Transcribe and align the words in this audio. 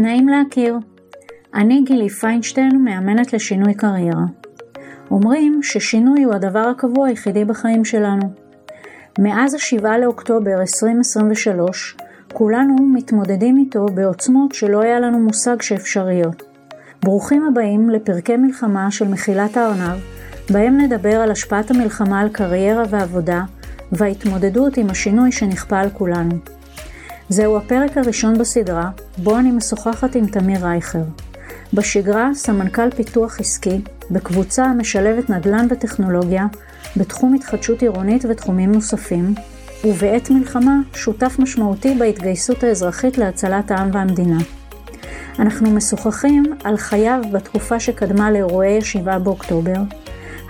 נעים 0.00 0.28
להכיר. 0.28 0.78
אני 1.54 1.82
גילי 1.86 2.08
פיינשטיין, 2.08 2.84
מאמנת 2.84 3.32
לשינוי 3.32 3.74
קריירה. 3.74 4.24
אומרים 5.10 5.60
ששינוי 5.62 6.22
הוא 6.22 6.34
הדבר 6.34 6.58
הקבוע 6.58 7.08
היחידי 7.08 7.44
בחיים 7.44 7.84
שלנו. 7.84 8.32
מאז 9.18 9.54
ה-7 9.54 9.98
לאוקטובר 10.00 10.60
2023, 10.60 11.96
כולנו 12.32 12.76
מתמודדים 12.94 13.56
איתו 13.56 13.86
בעוצמות 13.94 14.52
שלא 14.52 14.80
היה 14.80 15.00
לנו 15.00 15.18
מושג 15.18 15.62
שאפשריות. 15.62 16.42
ברוכים 17.02 17.44
הבאים 17.44 17.90
לפרקי 17.90 18.36
מלחמה 18.36 18.90
של 18.90 19.08
מחילת 19.08 19.56
הארנב, 19.56 20.00
בהם 20.50 20.80
נדבר 20.80 21.20
על 21.20 21.30
השפעת 21.30 21.70
המלחמה 21.70 22.20
על 22.20 22.28
קריירה 22.28 22.82
ועבודה, 22.90 23.42
וההתמודדות 23.92 24.76
עם 24.76 24.90
השינוי 24.90 25.32
שנכפה 25.32 25.78
על 25.78 25.90
כולנו. 25.90 26.59
זהו 27.32 27.56
הפרק 27.56 27.98
הראשון 27.98 28.38
בסדרה, 28.38 28.90
בו 29.18 29.38
אני 29.38 29.50
משוחחת 29.50 30.14
עם 30.14 30.26
תמיר 30.26 30.66
רייכר. 30.66 31.02
בשגרה 31.74 32.30
סמנכ"ל 32.34 32.90
פיתוח 32.90 33.40
עסקי, 33.40 33.80
בקבוצה 34.10 34.64
המשלבת 34.64 35.30
נדל"ן 35.30 35.66
וטכנולוגיה, 35.70 36.46
בתחום 36.96 37.34
התחדשות 37.34 37.82
עירונית 37.82 38.24
ותחומים 38.28 38.72
נוספים, 38.72 39.34
ובעת 39.84 40.30
מלחמה 40.30 40.80
שותף 40.94 41.36
משמעותי 41.38 41.94
בהתגייסות 41.98 42.64
האזרחית 42.64 43.18
להצלת 43.18 43.70
העם 43.70 43.90
והמדינה. 43.92 44.38
אנחנו 45.38 45.70
משוחחים 45.70 46.42
על 46.64 46.76
חייו 46.76 47.20
בתקופה 47.32 47.80
שקדמה 47.80 48.30
לאירועי 48.30 48.80
7 48.80 49.18
באוקטובר, 49.18 49.80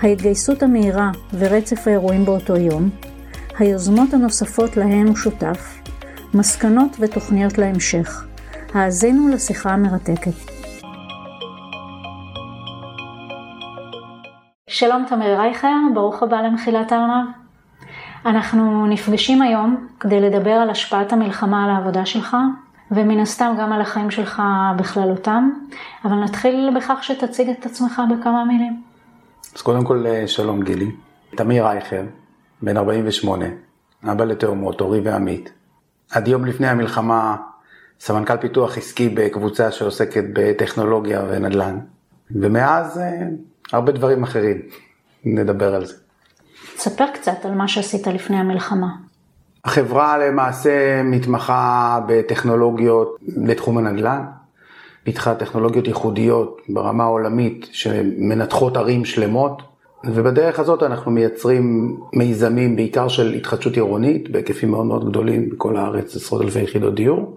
ההתגייסות 0.00 0.62
המהירה 0.62 1.10
ורצף 1.38 1.88
האירועים 1.88 2.24
באותו 2.24 2.56
יום, 2.56 2.90
היוזמות 3.58 4.14
הנוספות 4.14 4.76
להן 4.76 5.06
הוא 5.06 5.16
שותף, 5.16 5.80
מסקנות 6.34 6.96
ותוכניות 7.00 7.58
להמשך. 7.58 8.26
האזינו 8.74 9.28
לשיחה 9.28 9.70
המרתקת. 9.70 10.50
שלום 14.68 15.04
תמיר 15.08 15.40
רייכר, 15.40 15.76
ברוך 15.94 16.22
הבא 16.22 16.36
למחילת 16.36 16.92
הארנב. 16.92 17.26
אנחנו 18.26 18.86
נפגשים 18.86 19.42
היום 19.42 19.86
כדי 20.00 20.20
לדבר 20.20 20.50
על 20.50 20.70
השפעת 20.70 21.12
המלחמה 21.12 21.64
על 21.64 21.70
העבודה 21.70 22.06
שלך, 22.06 22.36
ומן 22.90 23.20
הסתם 23.20 23.54
גם 23.60 23.72
על 23.72 23.80
החיים 23.80 24.10
שלך 24.10 24.42
בכללותם, 24.76 25.50
אבל 26.04 26.16
נתחיל 26.16 26.70
בכך 26.76 27.04
שתציג 27.04 27.48
את 27.48 27.66
עצמך 27.66 28.02
בכמה 28.10 28.44
מילים. 28.44 28.82
אז 29.56 29.62
קודם 29.62 29.84
כל 29.84 30.04
שלום 30.26 30.62
גילי, 30.62 30.90
תמיר 31.30 31.66
רייכר, 31.66 32.02
בן 32.62 32.76
48, 32.76 33.44
אבא 34.04 34.24
לתאומות, 34.24 34.80
אורי 34.80 35.00
ועמית. 35.00 35.59
עד 36.10 36.28
יום 36.28 36.44
לפני 36.44 36.68
המלחמה 36.68 37.36
סמנכ"ל 38.00 38.36
פיתוח 38.36 38.78
עסקי 38.78 39.08
בקבוצה 39.08 39.72
שעוסקת 39.72 40.24
בטכנולוגיה 40.32 41.22
ונדל"ן, 41.28 41.78
ומאז 42.30 42.98
אה, 42.98 43.18
הרבה 43.72 43.92
דברים 43.92 44.22
אחרים, 44.22 44.62
נדבר 45.24 45.74
על 45.74 45.86
זה. 45.86 45.94
תספר 46.76 47.06
קצת 47.14 47.44
על 47.44 47.54
מה 47.54 47.68
שעשית 47.68 48.06
לפני 48.06 48.36
המלחמה. 48.36 48.88
החברה 49.64 50.18
למעשה 50.18 51.02
מתמחה 51.02 52.00
בטכנולוגיות 52.08 53.16
לתחום 53.36 53.78
הנדל"ן, 53.78 54.24
פיתחה 55.04 55.34
טכנולוגיות 55.34 55.86
ייחודיות 55.86 56.60
ברמה 56.68 57.04
העולמית 57.04 57.66
שמנתחות 57.72 58.76
ערים 58.76 59.04
שלמות, 59.04 59.62
ובדרך 60.04 60.58
הזאת 60.58 60.82
אנחנו 60.82 61.10
מייצרים 61.10 61.96
מיזמים 62.12 62.76
בעיקר 62.76 63.08
של 63.08 63.32
התחדשות 63.34 63.74
עירונית 63.74 64.30
בהיקפים 64.30 64.70
מאוד 64.70 64.86
מאוד 64.86 65.10
גדולים 65.10 65.50
בכל 65.50 65.76
הארץ, 65.76 66.16
עשרות 66.16 66.42
אלפי 66.42 66.62
יחידות 66.62 66.94
דיור, 66.94 67.36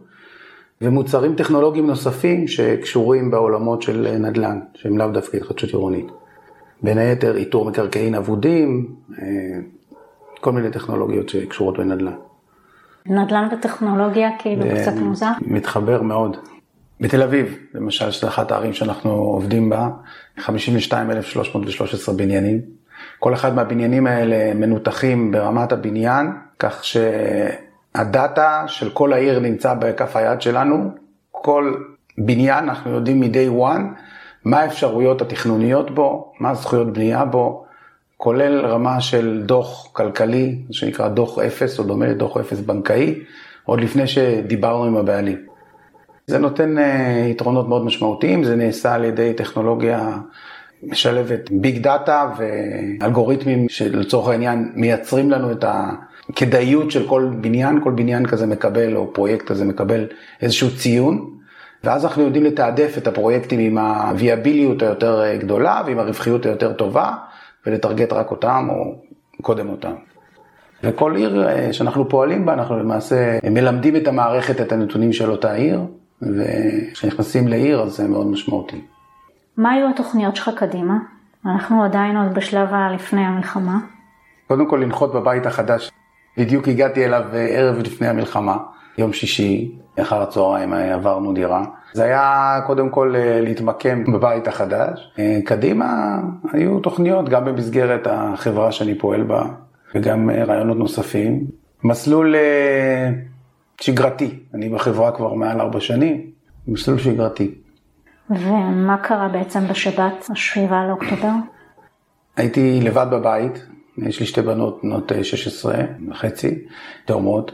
ומוצרים 0.82 1.36
טכנולוגיים 1.36 1.88
נוספים 1.88 2.48
שקשורים 2.48 3.32
בעולמות 3.32 3.82
של 3.82 4.18
נדל"ן, 4.20 4.60
שהם 4.74 4.98
לאו 4.98 5.08
דווקא 5.08 5.38
התחדשות 5.38 5.70
עירונית. 5.70 6.08
בין 6.82 6.98
היתר 6.98 7.36
איתור 7.36 7.66
מקרקעין 7.66 8.16
אבודים, 8.16 8.96
אה, 9.22 9.26
כל 10.42 10.52
מיני 10.52 10.72
טכנולוגיות 10.72 11.30
שקשורות 11.30 11.78
בנדל"ן. 11.78 12.14
נדל"ן 13.06 13.48
וטכנולוגיה 13.52 14.30
כאילו 14.40 14.66
קצת 14.82 14.94
מוזר? 14.96 15.32
מתחבר 15.42 16.02
מאוד. 16.02 16.38
בתל 17.04 17.24
אביב, 17.24 17.58
למשל, 17.74 18.12
שזו 18.12 18.28
אחת 18.28 18.52
הערים 18.52 18.74
שאנחנו 18.74 19.12
עובדים 19.12 19.70
בה, 19.70 19.90
52,313 20.38 22.16
בניינים. 22.16 22.62
כל 23.20 23.34
אחד 23.34 23.56
מהבניינים 23.56 24.08
האלה 24.08 24.54
מנותחים 24.54 25.32
ברמת 25.32 25.72
הבניין, 25.72 26.32
כך 26.60 26.84
שהדאטה 26.84 28.64
של 28.68 28.90
כל 28.90 29.14
העיר 29.14 29.40
נמצא 29.40 29.74
בכף 29.74 30.16
היד 30.16 30.42
שלנו. 30.42 30.92
כל 31.32 31.76
בניין, 32.18 32.64
אנחנו 32.64 32.92
יודעים 32.92 33.20
מ-day 33.20 33.62
one, 33.62 33.82
מה 34.46 34.60
האפשרויות 34.60 35.22
התכנוניות 35.22 35.96
בו, 35.96 36.34
מה 36.40 36.50
הזכויות 36.50 36.94
בנייה 36.94 37.26
בו, 37.26 37.66
כולל 38.18 38.66
רמה 38.66 39.02
של 39.02 39.44
דוח 39.46 39.90
כלכלי, 39.94 40.60
שנקרא 40.72 41.08
דוח 41.08 41.40
אפס, 41.40 41.80
או 41.80 41.84
דומה 41.84 42.06
לדוח 42.06 42.38
אפס 42.38 42.60
בנקאי, 42.60 43.20
עוד 43.64 43.82
לפני 43.82 44.08
שדיברנו 44.08 44.84
עם 44.84 44.98
הבעלים. 44.98 45.53
זה 46.28 46.38
נותן 46.38 46.78
אה, 46.78 47.28
יתרונות 47.30 47.70
מאוד 47.70 47.86
משמעותיים, 47.86 48.44
זה 48.44 48.56
נעשה 48.56 48.94
על 48.94 49.04
ידי 49.04 49.34
טכנולוגיה 49.34 50.18
משלבת 50.84 51.50
ביג 51.52 51.78
דאטה 51.78 52.32
ואלגוריתמים 52.38 53.70
שלצורך 53.70 54.28
העניין 54.28 54.72
מייצרים 54.76 55.32
לנו 55.32 55.52
את 55.52 55.66
הכדאיות 55.68 56.92
של 56.92 57.08
כל 57.08 57.30
בניין, 57.42 57.84
כל 57.84 57.92
בניין 57.92 58.26
כזה 58.26 58.46
מקבל 58.46 58.96
או 58.96 59.14
פרויקט 59.14 59.46
כזה 59.46 59.66
מקבל 59.66 60.08
איזשהו 60.42 60.76
ציון, 60.78 61.30
ואז 61.84 62.06
אנחנו 62.06 62.24
יודעים 62.24 62.44
לתעדף 62.44 62.98
את 62.98 63.08
הפרויקטים 63.08 63.60
עם 63.60 63.78
הוויאביליות 63.78 64.82
היותר 64.82 65.24
אה, 65.24 65.38
גדולה 65.38 65.82
ועם 65.86 66.00
הרווחיות 66.00 66.46
היותר 66.46 66.74
טובה, 66.74 67.12
ולטרגט 67.66 68.14
רק 68.14 68.32
אותם 68.32 68.68
או 68.70 68.96
קודם 69.42 69.70
אותם. 69.70 69.94
וכל 70.84 71.16
עיר 71.16 71.48
אה, 71.48 71.74
שאנחנו 71.74 72.10
פועלים 72.10 72.46
בה, 72.46 72.54
אנחנו 72.54 72.80
למעשה 72.80 73.40
מלמדים 73.50 73.96
את 73.96 74.08
המערכת 74.08 74.62
את 74.62 74.72
הנתונים 74.72 75.14
של 75.14 75.32
אותה 75.32 75.54
עיר, 75.54 75.82
וכשנכנסים 76.38 77.48
לעיר 77.48 77.82
אז 77.82 77.92
זה 77.92 78.08
מאוד 78.08 78.28
משמעותי. 78.28 78.82
מה 79.58 79.72
היו 79.72 79.90
התוכניות 79.90 80.36
שלך 80.36 80.50
קדימה? 80.56 80.98
אנחנו 81.46 81.84
עדיין 81.84 82.18
עוד 82.18 82.34
בשלב 82.34 82.74
הלפני 82.74 83.22
המלחמה. 83.22 83.80
קודם 84.48 84.70
כל 84.70 84.80
לנחות 84.84 85.14
בבית 85.14 85.46
החדש. 85.46 85.92
בדיוק 86.38 86.68
הגעתי 86.68 87.06
אליו 87.06 87.24
ערב 87.34 87.78
לפני 87.78 88.08
המלחמה, 88.08 88.58
יום 88.98 89.14
שישי, 89.14 89.72
אחר 90.02 90.22
הצהריים 90.22 90.74
עברנו 90.74 91.34
דירה. 91.34 91.64
זה 91.94 92.04
היה 92.04 92.60
קודם 92.66 92.90
כל 92.90 93.14
אה, 93.16 93.42
להתמקם 93.42 94.04
בבית 94.14 94.48
החדש. 94.48 95.14
אה, 95.20 95.40
קדימה 95.46 96.18
היו 96.54 96.80
תוכניות 96.80 97.30
גם 97.30 97.46
במסגרת 97.46 98.08
החברה 98.10 98.72
שאני 98.72 98.98
פועל 98.98 99.24
בה 99.24 99.44
וגם 99.96 100.30
אה, 100.30 100.44
רעיונות 100.44 100.78
נוספים. 100.78 101.46
מסלול 101.84 102.36
שגרתי, 103.84 104.40
אני 104.54 104.70
בחברה 104.70 105.12
כבר 105.12 105.34
מעל 105.34 105.62
ארבע 105.62 105.80
שנים, 105.80 106.22
מסלול 106.68 107.00
שגרתי. 107.00 107.56
ומה 108.30 108.98
קרה 108.98 109.28
בעצם 109.28 109.68
בשבת, 109.68 110.28
השבעה 110.30 110.88
לאוקטובר? 110.88 111.32
הייתי 112.38 112.80
לבד 112.82 113.08
בבית, 113.12 113.66
יש 113.98 114.20
לי 114.20 114.26
שתי 114.26 114.42
בנות, 114.42 114.80
בנות 114.84 115.12
16 115.24 115.76
וחצי, 116.10 116.60
תאומות, 117.06 117.52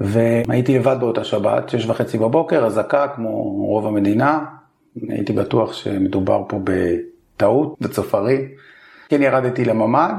והייתי 0.00 0.78
לבד 0.78 0.96
באותה 1.00 1.24
שבת, 1.24 1.68
שש 1.68 1.86
וחצי 1.86 2.18
בבוקר, 2.18 2.66
אזעקה 2.66 3.08
כמו 3.08 3.42
רוב 3.42 3.86
המדינה, 3.86 4.44
הייתי 5.08 5.32
בטוח 5.32 5.72
שמדובר 5.72 6.42
פה 6.48 6.60
בטעות, 6.64 7.76
בצופרי. 7.80 8.48
כן 9.08 9.22
ירדתי 9.22 9.64
לממ"ד, 9.64 10.14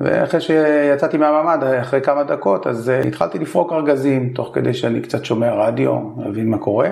ואחרי 0.00 0.40
שיצאתי 0.40 1.16
מהממ"ד, 1.16 1.64
אחרי 1.64 2.00
כמה 2.00 2.24
דקות, 2.24 2.66
אז 2.66 2.90
אה, 2.90 3.00
התחלתי 3.00 3.38
לפרוק 3.38 3.72
ארגזים, 3.72 4.32
תוך 4.34 4.50
כדי 4.54 4.74
שאני 4.74 5.00
קצת 5.00 5.24
שומע 5.24 5.52
רדיו, 5.54 6.00
להבין 6.16 6.50
מה 6.50 6.58
קורה. 6.58 6.88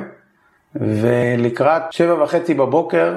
ולקראת 0.75 1.93
שבע 1.93 2.23
וחצי 2.23 2.55
בבוקר, 2.55 3.15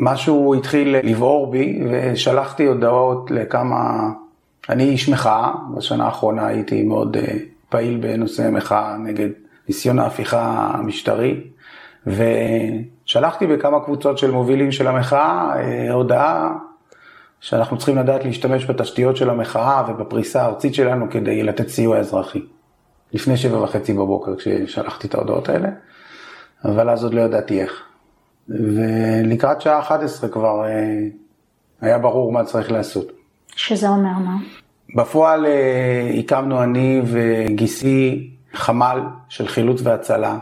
משהו 0.00 0.54
התחיל 0.54 0.96
לבעור 1.02 1.50
בי, 1.50 1.82
ושלחתי 1.90 2.66
הודעות 2.66 3.30
לכמה... 3.30 4.10
אני 4.68 4.84
איש 4.84 5.08
מחאה, 5.08 5.52
בשנה 5.76 6.04
האחרונה 6.04 6.46
הייתי 6.46 6.82
מאוד 6.82 7.16
אה, 7.16 7.34
פעיל 7.68 7.98
בנושא 8.00 8.50
מחאה 8.52 8.96
נגד 8.96 9.28
ניסיון 9.68 9.98
ההפיכה 9.98 10.70
המשטרי, 10.74 11.40
ושלחתי 12.06 13.46
בכמה 13.46 13.80
קבוצות 13.80 14.18
של 14.18 14.30
מובילים 14.30 14.72
של 14.72 14.86
המחאה 14.86 15.52
אה, 15.56 15.92
הודעה 15.92 16.52
שאנחנו 17.44 17.76
צריכים 17.76 17.98
לדעת 17.98 18.24
להשתמש 18.24 18.70
בתשתיות 18.70 19.16
של 19.16 19.30
המחאה 19.30 19.82
ובפריסה 19.88 20.42
הארצית 20.42 20.74
שלנו 20.74 21.06
כדי 21.10 21.42
לתת 21.42 21.68
סיוע 21.68 21.98
אזרחי. 21.98 22.42
לפני 23.12 23.36
שבע 23.36 23.62
וחצי 23.62 23.92
בבוקר 23.92 24.36
כששלחתי 24.36 25.06
את 25.06 25.14
ההודעות 25.14 25.48
האלה, 25.48 25.68
אבל 26.64 26.90
אז 26.90 27.04
עוד 27.04 27.14
לא 27.14 27.20
ידעתי 27.20 27.60
איך. 27.60 27.82
ולקראת 28.48 29.60
שעה 29.60 29.78
11 29.78 30.30
כבר 30.30 30.64
אה, 30.64 30.98
היה 31.80 31.98
ברור 31.98 32.32
מה 32.32 32.44
צריך 32.44 32.72
לעשות. 32.72 33.12
שזה 33.56 33.88
אומר 33.88 34.18
מה? 34.24 34.36
בפועל 34.96 35.46
אה, 35.46 36.10
הקמנו 36.18 36.62
אני 36.62 37.02
וגיסי 37.04 38.30
חמ"ל 38.54 39.00
של 39.28 39.48
חילוץ 39.48 39.80
והצלה 39.84 40.38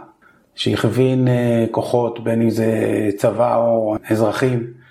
שהכווין 0.54 1.28
אה, 1.28 1.64
כוחות, 1.70 2.24
בין 2.24 2.42
אם 2.42 2.50
זה 2.50 2.70
צבא 3.16 3.56
או 3.56 3.96
אזרחים, 4.10 4.81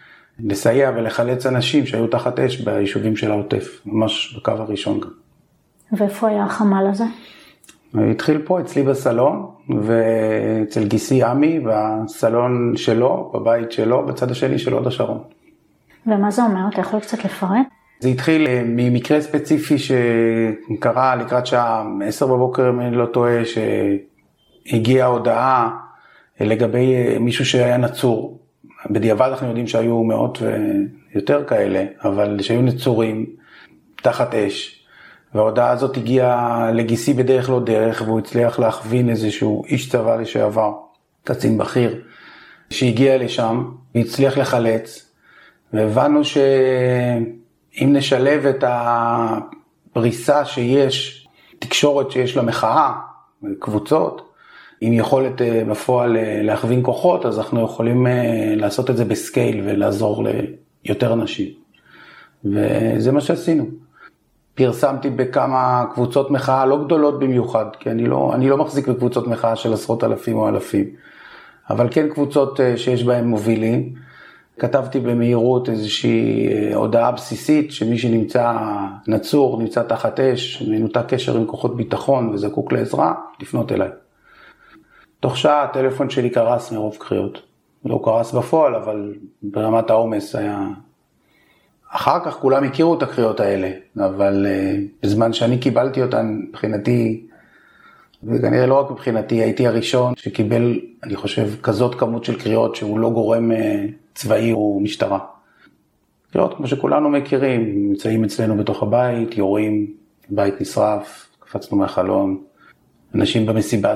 לסייע 0.44 0.92
ולחלץ 0.96 1.46
אנשים 1.46 1.86
שהיו 1.86 2.08
תחת 2.08 2.40
אש 2.40 2.62
ביישובים 2.62 3.16
של 3.16 3.32
העוטף, 3.32 3.82
ממש 3.86 4.36
בקו 4.38 4.52
הראשון 4.52 5.00
גם. 5.00 5.10
ואיפה 5.92 6.28
היה 6.28 6.44
החמ"ל 6.44 6.88
הזה? 6.90 7.04
התחיל 7.94 8.42
פה 8.46 8.60
אצלי 8.60 8.84
בסלון, 8.84 9.48
ואצל 9.82 10.88
גיסי 10.88 11.24
עמי, 11.24 11.60
בסלון 11.60 12.74
שלו, 12.76 13.32
בבית 13.34 13.72
שלו, 13.72 14.06
בצד 14.06 14.32
השני 14.32 14.60
של 14.60 14.74
הוד 14.74 14.88
השרון. 14.88 15.20
ומה 16.08 16.32
זה 16.32 16.44
אומר? 16.44 16.62
אתה 16.74 16.82
יכול 16.82 17.00
קצת 17.00 17.26
לפרט? 17.26 17.68
זה 18.00 18.10
התחיל 18.10 18.48
אה, 18.48 18.64
ממקרה 18.66 19.22
ספציפי 19.22 19.76
שקרה 19.78 21.16
לקראת 21.16 21.46
שעה 21.46 21.84
10 22.06 22.28
בבוקר, 22.28 22.70
אם 22.70 22.80
אני 22.80 22.96
לא 22.96 23.06
טועה, 23.06 23.42
שהגיעה 23.46 25.08
הודעה 25.08 25.70
לגבי 26.40 26.96
אה, 26.96 27.20
מישהו 27.20 27.46
שהיה 27.46 27.78
נצור. 27.78 28.41
בדיעבד 28.90 29.28
אנחנו 29.28 29.48
יודעים 29.48 29.68
שהיו 29.68 30.04
מאות 30.04 30.40
ויותר 31.14 31.44
כאלה, 31.48 31.86
אבל 32.04 32.42
שהיו 32.42 32.62
נצורים 32.62 33.26
תחת 33.96 34.36
אש. 34.36 34.86
וההודעה 35.36 35.70
הזאת 35.70 35.98
הגיעה 35.98 36.72
לגיסי 36.74 37.14
בדרך 37.14 37.50
לא 37.50 37.60
דרך, 37.60 38.02
והוא 38.06 38.20
הצליח 38.20 38.60
להכווין 38.60 39.10
איזשהו 39.10 39.64
איש 39.66 39.90
צבא 39.90 40.16
לשעבר, 40.16 40.74
קצין 41.24 41.58
בכיר, 41.58 42.02
שהגיע 42.70 43.18
לשם, 43.18 43.72
והצליח 43.96 44.38
לחלץ, 44.38 45.12
והבנו 45.74 46.24
שאם 46.26 47.24
נשלב 47.80 48.46
את 48.46 48.64
הפריסה 48.68 50.46
שיש, 50.46 51.28
תקשורת 51.60 52.12
שיש 52.12 52.38
למחאה, 52.38 52.92
קבוצות, 53.60 54.31
עם 54.82 54.94
יכולת 54.94 55.42
אה, 55.42 55.64
בפועל 55.70 56.18
אה, 56.18 56.42
להכווין 56.44 56.84
כוחות, 56.84 57.26
אז 57.26 57.40
אנחנו 57.40 57.64
יכולים 57.64 58.08
אה, 58.08 58.54
לעשות 58.56 58.90
את 58.90 58.98
זה 58.98 59.06
בסקייל 59.06 59.62
ולעזור 59.66 60.24
ליותר 60.86 61.14
אנשים. 61.14 61.48
וזה 62.46 63.12
מה 63.12 63.22
שעשינו. 63.22 63.66
פרסמתי 64.56 65.10
בכמה 65.10 65.86
קבוצות 65.94 66.32
מחאה 66.32 66.66
לא 66.66 66.84
גדולות 66.84 67.20
במיוחד, 67.20 67.66
כי 67.80 67.92
אני 67.92 68.06
לא, 68.06 68.32
אני 68.34 68.50
לא 68.50 68.58
מחזיק 68.58 68.88
בקבוצות 68.88 69.28
מחאה 69.28 69.56
של 69.56 69.74
עשרות 69.74 70.04
אלפים 70.04 70.38
או 70.38 70.50
אלפים, 70.50 70.86
אבל 71.70 71.88
כן 71.92 72.10
קבוצות 72.10 72.60
שיש 72.76 73.04
בהן 73.04 73.28
מובילים. 73.28 73.94
כתבתי 74.60 75.00
במהירות 75.00 75.70
איזושהי 75.70 76.48
הודעה 76.74 77.12
בסיסית 77.12 77.72
שמי 77.72 77.98
שנמצא 77.98 78.54
נצור, 79.08 79.62
נמצא 79.62 79.84
תחת 79.84 80.20
אש, 80.20 80.64
מנותק 80.68 81.04
קשר 81.08 81.38
עם 81.38 81.46
כוחות 81.46 81.78
ביטחון 81.78 82.30
וזקוק 82.30 82.72
לעזרה, 82.72 83.14
לפנות 83.40 83.72
אליי. 83.72 83.90
תוך 85.22 85.38
שעה 85.38 85.64
הטלפון 85.64 86.10
שלי 86.10 86.30
קרס 86.30 86.72
מרוב 86.72 86.98
קריאות. 87.00 87.42
לא 87.86 88.02
קרס 88.04 88.32
בפועל, 88.32 88.76
אבל 88.76 89.14
ברמת 89.44 89.90
העומס 89.90 90.36
היה 90.36 90.68
אחר 91.90 92.26
כך 92.26 92.34
כולם 92.34 92.64
הכירו 92.64 92.98
את 92.98 93.04
הקריאות 93.04 93.40
האלה, 93.40 93.72
אבל 93.98 94.46
uh, 94.46 95.04
בזמן 95.04 95.34
שאני 95.34 95.58
קיבלתי 95.58 96.02
אותן, 96.02 96.42
מבחינתי, 96.50 97.28
וכנראה 98.24 98.66
לא 98.66 98.80
רק 98.80 98.92
מבחינתי, 98.92 99.36
הייתי 99.36 99.68
הראשון 99.68 100.14
שקיבל, 100.18 100.80
אני 101.04 101.16
חושב, 101.16 101.62
כזאת 101.64 101.96
כמות 101.96 102.26
של 102.26 102.40
קריאות 102.40 102.76
שהוא 102.76 103.00
לא 103.00 103.10
גורם 103.10 103.52
uh, 103.52 103.56
צבאי 104.16 104.52
או 104.52 104.80
משטרה. 104.84 105.20
קריאות 106.32 106.54
כמו 106.58 106.68
שכולנו 106.68 107.10
מכירים, 107.10 107.90
נמצאים 107.90 108.24
אצלנו 108.24 108.58
בתוך 108.58 108.84
הבית, 108.84 109.38
יורים, 109.38 109.94
בית 110.30 110.62
נשרף, 110.62 111.30
קפצנו 111.40 111.78
מהחלון, 111.78 112.38
אנשים 113.16 113.46
במסיבה 113.46 113.96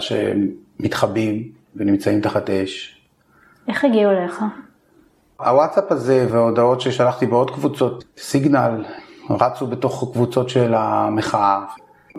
שמתחבאים 0.80 1.52
ונמצאים 1.76 2.22
תחת 2.22 2.50
אש. 2.50 3.02
איך 3.68 3.86
הגיעו 3.86 4.12
אליך? 4.12 4.44
הוואטסאפ 5.40 5.92
הזה 5.92 6.28
וההודעות 6.30 6.82
ששלחתי 6.82 7.26
בעוד 7.26 7.52
קבוצות, 7.52 8.04
סיגנל, 8.18 8.86
רצו 9.30 9.68
בתוך 9.68 10.12
קבוצות 10.14 10.50
של 10.50 10.74
המחאה. 10.74 11.66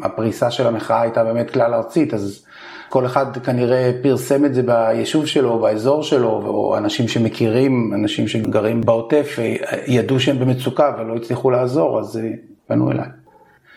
הפריסה 0.02 0.50
של 0.50 0.66
המחאה 0.66 1.00
הייתה 1.00 1.24
באמת 1.24 1.50
כלל 1.50 1.74
ארצית, 1.74 2.14
אז 2.14 2.46
כל 2.88 3.06
אחד 3.06 3.38
כנראה 3.38 3.92
פרסם 4.02 4.44
את 4.44 4.54
זה 4.54 4.62
ביישוב 4.62 5.26
שלו, 5.26 5.58
באזור 5.58 6.02
שלו, 6.02 6.28
או 6.28 6.76
אנשים 6.76 7.08
שמכירים, 7.08 7.92
אנשים 7.94 8.28
שגרים 8.28 8.80
בעוטף, 8.80 9.36
ידעו 9.86 10.20
שהם 10.20 10.38
במצוקה 10.38 10.96
ולא 10.98 11.16
הצליחו 11.16 11.50
לעזור, 11.50 12.00
אז 12.00 12.16
אה, 12.16 12.30
פנו 12.66 12.90
אליי. 12.90 13.08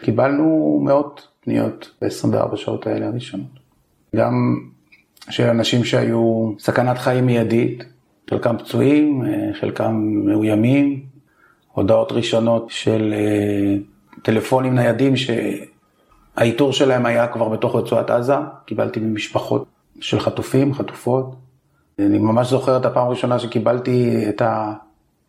קיבלנו 0.01 0.79
מאות 0.83 1.27
פניות 1.43 1.91
ב-24 2.01 2.55
שעות 2.55 2.87
האלה 2.87 3.07
הראשונות. 3.07 3.68
גם 4.15 4.59
של 5.29 5.43
אנשים 5.43 5.83
שהיו 5.83 6.51
סכנת 6.59 6.97
חיים 6.97 7.25
מיידית, 7.25 7.83
חלקם 8.29 8.57
פצועים, 8.57 9.23
אה, 9.25 9.49
חלקם 9.59 9.95
מאוימים, 10.25 11.01
הודעות 11.73 12.11
ראשונות 12.11 12.65
של 12.69 13.13
אה, 13.13 13.75
טלפונים 14.21 14.75
ניידים 14.75 15.13
שהאיתור 15.15 16.73
שלהם 16.73 17.05
היה 17.05 17.27
כבר 17.27 17.49
בתוך 17.49 17.75
רצועת 17.75 18.09
עזה, 18.09 18.35
קיבלתי 18.65 18.99
ממשפחות 18.99 19.65
של 20.01 20.19
חטופים, 20.19 20.73
חטופות. 20.73 21.35
אני 21.99 22.17
ממש 22.17 22.49
זוכר 22.49 22.77
את 22.77 22.85
הפעם 22.85 23.07
הראשונה 23.07 23.39
שקיבלתי 23.39 24.25
את 24.29 24.41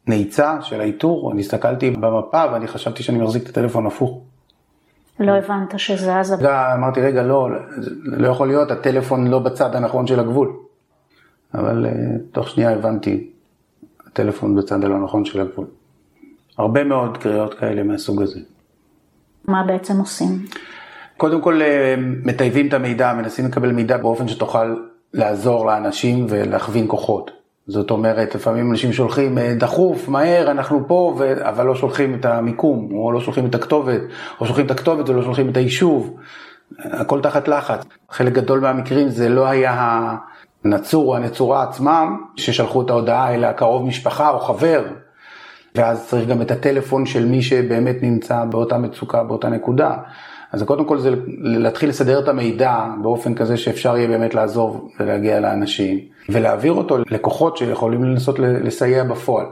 הנעיצה 0.07 0.63
של 0.63 0.81
האיתור, 0.81 1.33
אני 1.33 1.41
הסתכלתי 1.41 1.91
במפה 1.91 2.45
ואני 2.53 2.69
חשבתי 2.69 3.03
שאני 3.03 3.19
מחזיק 3.19 3.43
את 3.43 3.49
הטלפון 3.49 3.87
הפוך. 3.87 4.21
לא 5.21 5.33
הבנת 5.33 5.79
שזה 5.79 6.19
עזה? 6.19 6.35
אמרתי, 6.75 7.01
רגע, 7.01 7.23
לא, 7.23 7.49
לא 8.05 8.29
יכול 8.29 8.49
להיות, 8.49 8.71
הטלפון 8.71 9.27
לא 9.27 9.39
בצד 9.39 9.75
הנכון 9.75 10.07
של 10.07 10.21
הגבול. 10.21 10.53
אבל 11.55 11.87
uh, 11.87 11.91
תוך 12.33 12.49
שנייה 12.49 12.73
הבנתי, 12.73 13.31
הטלפון 14.07 14.57
בצד 14.57 14.85
הלא 14.85 14.99
נכון 14.99 15.25
של 15.25 15.41
הגבול. 15.41 15.67
הרבה 16.59 16.85
מאוד 16.85 17.19
קריאות 17.19 17.55
כאלה 17.55 17.83
מהסוג 17.83 18.23
הזה. 18.23 18.41
מה 19.45 19.63
בעצם 19.63 19.99
עושים? 19.99 20.29
קודם 21.17 21.41
כל 21.41 21.63
אה, 21.63 21.95
מטייבים 22.25 22.69
את 22.69 22.73
המידע, 22.73 23.13
מנסים 23.13 23.47
לקבל 23.47 23.73
מידע 23.73 23.97
באופן 23.97 24.29
שתוכל 24.29 24.77
לעזור 25.15 25.67
לאנשים 25.67 26.27
ולהכווין 26.29 26.89
כוחות. 26.89 27.31
זאת 27.67 27.91
אומרת, 27.91 28.35
לפעמים 28.35 28.71
אנשים 28.71 28.93
שולחים 28.93 29.39
אה, 29.39 29.55
דחוף, 29.55 30.09
מהר, 30.09 30.51
אנחנו 30.51 30.89
פה, 30.89 31.15
ו... 31.19 31.49
אבל 31.49 31.67
לא 31.67 31.75
שולחים 31.75 32.15
את 32.15 32.25
המיקום, 32.25 32.89
או 32.93 33.13
לא 33.13 33.21
שולחים 33.21 33.47
את 33.47 33.55
הכתובת, 33.55 34.01
או 34.41 34.47
שולחים 34.47 34.67
את 34.67 34.71
הכתובת 34.71 35.09
ולא 35.09 35.23
שולחים 35.23 35.49
את 35.49 35.57
היישוב. 35.57 36.17
הכל 36.79 37.21
תחת 37.21 37.49
לחץ. 37.49 37.85
חלק 38.11 38.33
גדול 38.33 38.61
מהמקרים 38.61 39.09
זה 39.09 39.29
לא 39.29 39.47
היה 39.47 40.17
הנצור 40.65 41.09
או 41.09 41.17
הנצורה 41.17 41.63
עצמם, 41.63 42.17
ששלחו 42.37 42.83
את 42.83 42.91
ההודעה 42.91 43.35
אלא 43.35 43.53
קרוב 43.53 43.87
משפחה 43.87 44.31
או 44.31 44.41
חבר, 44.41 44.85
ואז 45.75 46.07
צריך 46.09 46.29
גם 46.29 46.43
את 46.43 46.51
הטלפון 46.51 47.07
של 47.07 47.25
מי 47.25 47.43
שבאמת 47.43 47.97
נמצא 48.03 48.45
באותה 48.45 48.79
מצוקה, 48.79 49.25
באותה 49.25 49.49
נקודה. 49.49 49.97
אז 50.53 50.63
קודם 50.63 50.85
כל 50.85 50.99
זה 50.99 51.11
להתחיל 51.39 51.89
לסדר 51.89 52.19
את 52.19 52.29
המידע 52.29 52.87
באופן 53.03 53.35
כזה 53.35 53.57
שאפשר 53.57 53.97
יהיה 53.97 54.09
באמת 54.09 54.35
לעזור 54.35 54.91
ולהגיע 55.01 55.41
לאנשים, 55.41 55.99
ולהעביר 56.29 56.73
אותו 56.73 56.99
לכוחות 57.11 57.57
שיכולים 57.57 58.05
לנסות 58.05 58.39
לסייע 58.39 59.05
בפועל. 59.05 59.47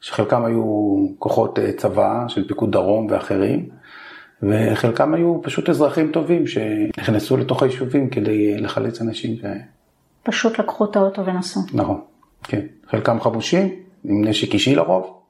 שחלקם 0.00 0.44
היו 0.44 0.96
כוחות 1.18 1.58
אה, 1.58 1.72
צבא 1.72 2.24
של 2.28 2.48
פיקוד 2.48 2.72
דרום 2.72 3.06
ואחרים, 3.10 3.68
וחלקם 4.42 5.14
היו 5.14 5.40
פשוט 5.42 5.68
אזרחים 5.68 6.12
טובים 6.12 6.46
שנכנסו 6.46 7.36
לתוך 7.36 7.62
היישובים 7.62 8.10
כדי 8.10 8.58
לחלץ 8.58 9.00
אנשים. 9.00 9.36
פשוט 10.22 10.58
לקחו 10.58 10.84
את 10.84 10.96
האוטו 10.96 11.26
ונסעו. 11.26 11.62
נכון, 11.74 12.00
כן. 12.42 12.60
חלקם 12.90 13.20
חמושים, 13.20 13.68
עם 14.04 14.24
נשק 14.24 14.54
אישי 14.54 14.74
לרוב, 14.74 15.20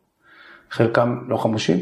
חלקם 0.71 1.19
לא 1.29 1.37
חמושים. 1.37 1.79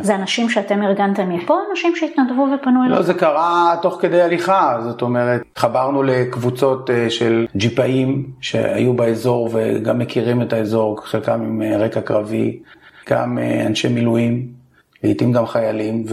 זה, 0.00 0.14
אנשים 0.14 0.48
שאתם 0.50 0.82
ארגנתם 0.82 1.28
מפה, 1.28 1.58
אנשים 1.70 1.96
שהתנדבו 1.96 2.46
ופנו 2.54 2.84
אליו? 2.84 2.96
לא, 2.96 3.02
זה 3.02 3.14
קרה 3.14 3.76
תוך 3.82 3.98
כדי 4.00 4.22
הליכה, 4.22 4.78
זאת 4.84 5.02
אומרת, 5.02 5.42
חברנו 5.56 6.02
לקבוצות 6.02 6.90
אה, 6.90 7.10
של 7.10 7.46
ג'יפאים 7.56 8.30
שהיו 8.40 8.92
באזור 8.92 9.50
וגם 9.52 9.98
מכירים 9.98 10.42
את 10.42 10.52
האזור, 10.52 11.00
חלקם 11.04 11.42
עם 11.42 11.62
אה, 11.62 11.76
רקע 11.76 12.00
קרבי, 12.00 12.58
גם 13.08 13.38
אה, 13.38 13.66
אנשי 13.66 13.88
מילואים, 13.88 14.46
לעיתים 15.04 15.32
גם 15.32 15.46
חיילים, 15.46 16.04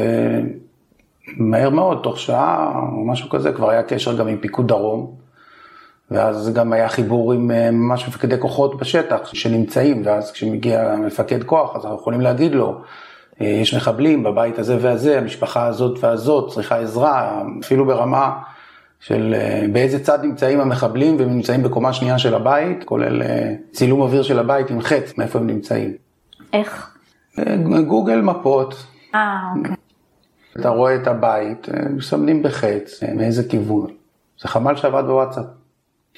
ומהר 1.37 1.69
מאוד, 1.69 1.99
תוך 2.03 2.19
שעה 2.19 2.81
או 2.91 3.05
משהו 3.05 3.29
כזה, 3.29 3.51
כבר 3.51 3.69
היה 3.69 3.83
קשר 3.83 4.17
גם 4.17 4.27
עם 4.27 4.37
פיקוד 4.37 4.67
דרום. 4.67 5.25
ואז 6.11 6.53
גם 6.53 6.73
היה 6.73 6.89
חיבור 6.89 7.33
עם 7.33 7.47
ממש 7.71 8.07
מפקדי 8.07 8.35
כוחות 8.39 8.79
בשטח 8.79 9.33
שנמצאים, 9.33 10.01
ואז 10.05 10.31
כשמגיע 10.31 10.95
מפקד 10.95 11.43
כוח, 11.43 11.75
אז 11.75 11.85
אנחנו 11.85 11.97
יכולים 11.97 12.21
להגיד 12.21 12.55
לו, 12.55 12.81
יש 13.39 13.74
מחבלים 13.74 14.24
בבית 14.24 14.60
הזה 14.60 14.77
והזה, 14.82 15.18
המשפחה 15.18 15.65
הזאת 15.65 16.04
והזאת 16.04 16.51
צריכה 16.51 16.77
עזרה, 16.77 17.44
אפילו 17.63 17.86
ברמה 17.86 18.32
של 19.00 19.36
אה, 19.38 19.65
באיזה 19.72 20.04
צד 20.04 20.24
נמצאים 20.24 20.60
המחבלים, 20.60 21.20
והם 21.20 21.30
נמצאים 21.30 21.63
בקומה 21.63 21.94
שנייה 21.94 22.20
של 22.20 22.36
הבית, 22.36 22.84
כולל 22.84 23.22
צילום 23.72 24.01
אוויר 24.01 24.24
של 24.24 24.39
הבית 24.39 24.70
עם 24.70 24.82
חץ, 24.82 25.18
מאיפה 25.18 25.39
הם 25.39 25.48
נמצאים. 25.48 25.94
איך? 26.54 26.98
גוגל 27.88 28.22
מפות. 28.22 28.86
אה, 29.15 29.39
אוקיי. 29.58 29.75
אתה 30.60 30.70
רואה 30.70 30.96
את 30.96 31.08
הבית, 31.08 31.68
מסמנים 31.89 32.44
בחץ, 32.44 33.04
מאיזה 33.15 33.44
כיוון. 33.50 33.88
זה 34.42 34.48
חמ"ל 34.48 34.75
שעבד 34.75 35.04
בוואטסאפ. 35.06 35.46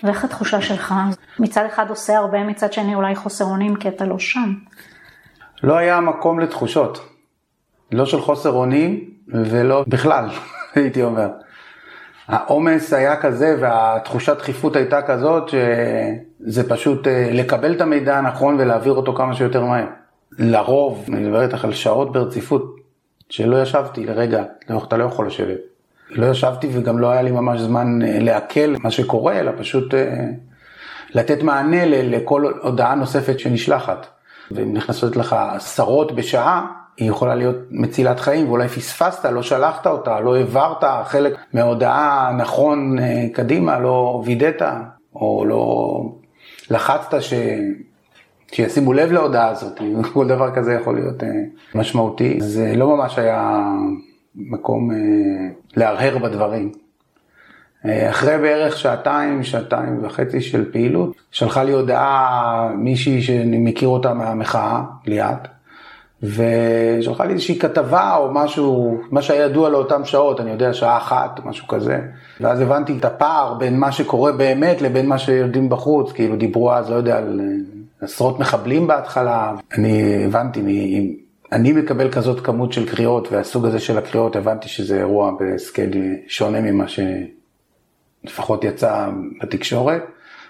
ואיך 0.03 0.25
התחושה 0.25 0.61
שלך? 0.61 0.93
מצד 1.39 1.65
אחד 1.65 1.89
עושה 1.89 2.17
הרבה, 2.17 2.43
מצד 2.43 2.73
שני 2.73 2.95
אולי 2.95 3.15
חוסר 3.15 3.45
אונים 3.45 3.75
כי 3.75 3.87
אתה 3.87 4.05
לא 4.05 4.19
שם. 4.19 4.53
לא 5.63 5.77
היה 5.77 6.01
מקום 6.01 6.39
לתחושות. 6.39 7.09
לא 7.91 8.05
של 8.05 8.21
חוסר 8.21 8.51
אונים 8.51 9.09
ולא 9.27 9.83
בכלל, 9.87 10.29
הייתי 10.75 11.03
אומר. 11.03 11.27
העומס 12.27 12.93
היה 12.93 13.15
כזה 13.15 13.55
והתחושת 13.59 14.37
דחיפות 14.37 14.75
הייתה 14.75 15.01
כזאת 15.01 15.49
שזה 15.49 16.69
פשוט 16.69 17.07
אה, 17.07 17.29
לקבל 17.33 17.73
את 17.73 17.81
המידע 17.81 18.17
הנכון 18.17 18.55
ולהעביר 18.59 18.93
אותו 18.93 19.13
כמה 19.13 19.35
שיותר 19.35 19.65
מהר. 19.65 19.85
לרוב, 20.39 21.05
אני 21.07 21.23
מדבר 21.23 21.41
איתך 21.41 21.65
על 21.65 21.73
שעות 21.73 22.11
ברציפות, 22.11 22.75
שלא 23.29 23.61
ישבתי 23.61 24.05
לרגע, 24.05 24.43
לא, 24.69 24.81
אתה 24.87 24.97
לא 24.97 25.03
יכול 25.03 25.27
לשבת. 25.27 25.57
לא 26.11 26.25
ישבתי 26.25 26.69
וגם 26.73 26.99
לא 26.99 27.11
היה 27.11 27.21
לי 27.21 27.31
ממש 27.31 27.59
זמן 27.59 28.01
אה, 28.01 28.19
לעכל 28.19 28.75
מה 28.79 28.91
שקורה, 28.91 29.39
אלא 29.39 29.51
פשוט 29.57 29.93
אה, 29.93 30.25
לתת 31.13 31.43
מענה 31.43 31.85
לכל 31.85 32.45
הודעה 32.61 32.95
נוספת 32.95 33.39
שנשלחת. 33.39 34.07
ואם 34.51 34.73
נכנסות 34.73 35.15
לך 35.15 35.35
עשרות 35.55 36.11
בשעה, 36.15 36.65
היא 36.97 37.09
יכולה 37.09 37.35
להיות 37.35 37.55
מצילת 37.71 38.19
חיים, 38.19 38.47
ואולי 38.47 38.67
פספסת, 38.67 39.25
לא 39.25 39.41
שלחת 39.41 39.87
אותה, 39.87 40.19
לא 40.19 40.35
העברת 40.35 40.83
חלק 41.05 41.37
מההודעה 41.53 42.31
נכון 42.37 42.99
אה, 42.99 43.25
קדימה, 43.33 43.79
לא 43.79 44.21
וידאת, 44.25 44.61
או 45.15 45.45
לא 45.45 46.01
לחצת 46.69 47.21
ש... 47.21 47.33
שישימו 48.51 48.93
לב 48.93 49.11
להודעה 49.11 49.47
הזאת, 49.47 49.81
כל 50.13 50.27
דבר 50.27 50.55
כזה 50.55 50.73
יכול 50.73 50.95
להיות 50.95 51.23
משמעותי. 51.75 52.41
זה 52.41 52.73
לא 52.75 52.97
ממש 52.97 53.19
היה 53.19 53.63
מקום 54.35 54.91
אה, 54.91 54.97
להרהר 55.75 56.17
בדברים. 56.17 56.71
אה, 57.85 58.09
אחרי 58.09 58.37
בערך 58.37 58.77
שעתיים, 58.77 59.43
שעתיים 59.43 59.99
וחצי 60.05 60.41
של 60.41 60.71
פעילות, 60.71 61.15
שלחה 61.31 61.63
לי 61.63 61.71
הודעה 61.71 62.71
מישהי 62.77 63.21
שאני 63.21 63.57
מכיר 63.57 63.87
אותה 63.87 64.13
מהמחאה, 64.13 64.81
ליאת, 65.05 65.47
ושלחה 66.23 67.25
לי 67.25 67.33
איזושהי 67.33 67.59
כתבה 67.59 68.15
או 68.15 68.33
משהו, 68.33 68.97
מה 69.11 69.21
שהיה 69.21 69.45
ידוע 69.45 69.69
לאותן 69.69 70.05
שעות, 70.05 70.39
אני 70.39 70.51
יודע, 70.51 70.73
שעה 70.73 70.97
אחת, 70.97 71.39
משהו 71.45 71.67
כזה. 71.67 71.99
ואז 72.41 72.61
הבנתי 72.61 72.97
את 72.97 73.05
הפער 73.05 73.53
בין 73.53 73.79
מה 73.79 73.91
שקורה 73.91 74.31
באמת 74.31 74.81
לבין 74.81 75.07
מה 75.07 75.17
שיודעים 75.17 75.69
בחוץ, 75.69 76.11
כאילו 76.11 76.35
דיברו 76.35 76.71
אז, 76.71 76.89
לא 76.89 76.95
יודע, 76.95 77.17
על 77.17 77.41
אה, 77.43 78.05
עשרות 78.05 78.39
מחבלים 78.39 78.87
בהתחלה. 78.87 79.53
אני 79.77 80.25
הבנתי 80.25 80.61
אני 81.51 81.71
מקבל 81.71 82.11
כזאת 82.11 82.45
כמות 82.45 82.73
של 82.73 82.89
קריאות, 82.89 83.31
והסוג 83.31 83.65
הזה 83.65 83.79
של 83.79 83.97
הקריאות, 83.97 84.35
הבנתי 84.35 84.69
שזה 84.69 84.97
אירוע 84.97 85.31
בסקייל 85.39 86.15
שונה 86.27 86.61
ממה 86.61 86.87
שלפחות 88.25 88.63
יצא 88.63 89.07
בתקשורת. 89.41 90.03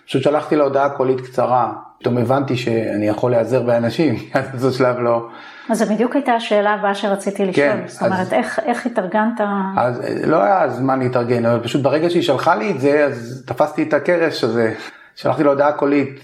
פשוט 0.07 0.23
שלחתי 0.23 0.55
לה 0.55 0.63
הודעה 0.63 0.89
קולית 0.89 1.21
קצרה, 1.21 1.73
פתאום 1.99 2.17
הבנתי 2.17 2.57
שאני 2.57 3.07
יכול 3.07 3.31
להיעזר 3.31 3.61
באנשים, 3.61 4.15
עד 4.33 4.45
איזה 4.53 4.71
שלב 4.71 4.99
לא. 4.99 5.27
אז 5.69 5.77
זו 5.79 5.85
בדיוק 5.85 6.15
הייתה 6.15 6.33
השאלה 6.33 6.73
הבאה 6.73 6.95
שרציתי 6.95 7.45
לשאול, 7.45 7.67
כן, 7.67 7.83
זאת 7.87 8.01
אומרת, 8.01 8.19
אז, 8.19 8.33
איך, 8.33 8.59
איך 8.65 8.85
התארגנת? 8.85 9.41
אז 9.77 10.01
לא 10.23 10.43
היה 10.43 10.69
זמן 10.69 10.99
להתארגן, 10.99 11.45
אבל 11.45 11.63
פשוט 11.63 11.81
ברגע 11.81 12.09
שהיא 12.09 12.23
שלחה 12.23 12.55
לי 12.55 12.71
את 12.71 12.79
זה, 12.79 13.05
אז 13.05 13.43
תפסתי 13.47 13.83
את 13.83 13.93
הקרש 13.93 14.43
הזה, 14.43 14.73
שלחתי 15.15 15.43
לה 15.43 15.49
הודעה 15.49 15.71
קולית, 15.71 16.19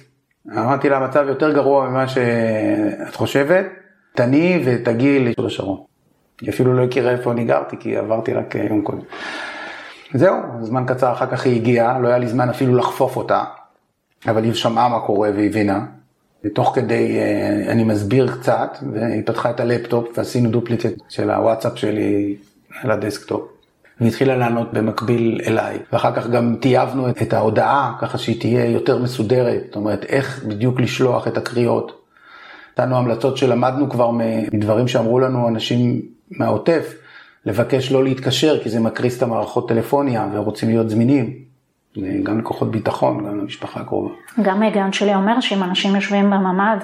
אמרתי 0.52 0.90
לה, 0.90 0.98
המצב 0.98 1.26
יותר 1.28 1.54
גרוע 1.54 1.90
ממה 1.90 2.08
שאת 2.08 3.16
חושבת, 3.16 3.66
תניעי 4.16 4.64
ותגיעי 4.66 5.20
להוד 5.20 5.48
השרון. 5.48 5.78
היא 6.42 6.50
אפילו 6.50 6.74
לא 6.74 6.84
הכירה 6.84 7.12
איפה 7.12 7.32
אני 7.32 7.46
גרתי, 7.46 7.78
כי 7.80 7.98
עברתי 7.98 8.34
רק 8.34 8.56
יום 8.56 8.82
קודם. 8.82 9.02
זהו, 10.14 10.36
זמן 10.62 10.84
קצר 10.88 11.12
אחר 11.12 11.26
כך 11.26 11.46
היא 11.46 11.56
הגיעה, 11.56 12.00
לא 12.00 12.08
היה 12.08 12.18
לי 12.18 12.28
זמן 12.28 12.50
אפילו 12.50 12.76
לחפוף 12.76 13.18
אותה, 13.18 13.44
אבל 14.28 14.44
היא 14.44 14.54
שמעה 14.54 14.90
מה 14.90 15.00
קורה 15.00 15.30
והבינה. 15.36 15.86
ותוך 16.46 16.72
כדי 16.76 17.18
אה, 17.20 17.72
אני 17.72 17.84
מסביר 17.84 18.36
קצת, 18.36 18.78
והיא 18.94 19.22
פתחה 19.26 19.50
את 19.50 19.60
הלפטופ 19.60 20.18
ועשינו 20.18 20.50
דופליקט 20.50 20.94
של 21.10 21.32
הוואטסאפ 21.32 21.78
שלי 21.78 22.36
על 22.82 22.92
ה 22.92 22.97
desktop. 22.97 23.42
והיא 24.00 24.10
התחילה 24.10 24.36
לענות 24.36 24.74
במקביל 24.74 25.42
אליי, 25.48 25.78
ואחר 25.94 26.16
כך 26.16 26.28
גם 26.28 26.56
טייבנו 26.62 27.10
את 27.10 27.34
ההודעה 27.34 27.94
ככה 28.02 28.18
שהיא 28.18 28.40
תהיה 28.40 28.66
יותר 28.66 28.98
מסודרת, 28.98 29.62
זאת 29.66 29.76
אומרת 29.76 30.06
איך 30.06 30.46
בדיוק 30.46 30.80
לשלוח 30.80 31.28
את 31.28 31.38
הקריאות. 31.38 32.02
נתנו 32.74 32.98
המלצות 32.98 33.38
שלמדנו 33.38 33.90
כבר 33.90 34.12
מדברים 34.54 34.88
שאמרו 34.88 35.20
לנו 35.20 35.48
אנשים 35.48 36.02
מהעוטף, 36.32 36.96
לבקש 37.46 37.92
לא 37.92 38.04
להתקשר 38.04 38.64
כי 38.64 38.70
זה 38.70 38.80
מקריס 38.80 39.18
את 39.18 39.24
המערכות 39.24 39.70
טלפוניה 39.70 40.28
ורוצים 40.34 40.70
להיות 40.70 40.90
זמינים. 40.90 41.44
גם 42.24 42.40
לכוחות 42.40 42.72
ביטחון, 42.72 43.26
גם 43.26 43.40
למשפחה 43.40 43.80
הקרובה. 43.80 44.10
גם 44.42 44.62
ההיגיון 44.62 44.94
שלי 44.94 45.16
אומר 45.16 45.40
שאם 45.40 45.64
אנשים 45.64 45.96
יושבים 45.96 46.30
בממ"ד 46.30 46.78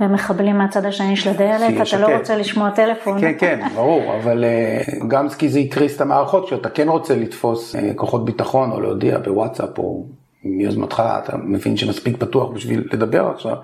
ומחבלים 0.00 0.58
מהצד 0.58 0.84
השני 0.84 1.16
של 1.16 1.30
הדלת, 1.30 1.88
אתה 1.88 1.98
לא 1.98 2.16
רוצה 2.16 2.36
לשמוע 2.36 2.70
טלפון. 2.70 3.20
כן, 3.20 3.32
כן, 3.38 3.60
ברור, 3.74 4.16
אבל 4.16 4.44
אה, 4.44 4.80
גם 5.08 5.28
כי 5.28 5.48
זה 5.48 5.60
יקריס 5.60 5.96
את 5.96 6.00
המערכות, 6.00 6.46
כשאתה 6.46 6.68
כן 6.68 6.88
רוצה 6.88 7.16
לתפוס 7.16 7.76
אה, 7.76 7.90
כוחות 7.96 8.24
ביטחון 8.24 8.70
או 8.70 8.80
להודיע 8.80 9.18
בוואטסאפ 9.18 9.78
או 9.78 10.04
מיוזמתך, 10.44 11.02
אתה 11.24 11.36
מבין 11.36 11.76
שמספיק 11.76 12.16
פתוח 12.16 12.50
בשביל 12.50 12.88
לדבר 12.92 13.30
עכשיו, 13.34 13.56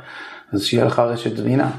אז 0.52 0.64
שיהיה 0.64 0.84
לך 0.84 0.98
רשת 0.98 1.36
זמינה. 1.36 1.70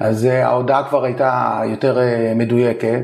אז 0.00 0.26
אה, 0.26 0.46
ההודעה 0.48 0.88
כבר 0.88 1.04
הייתה 1.04 1.60
יותר 1.64 1.98
מדויקת, 2.36 3.02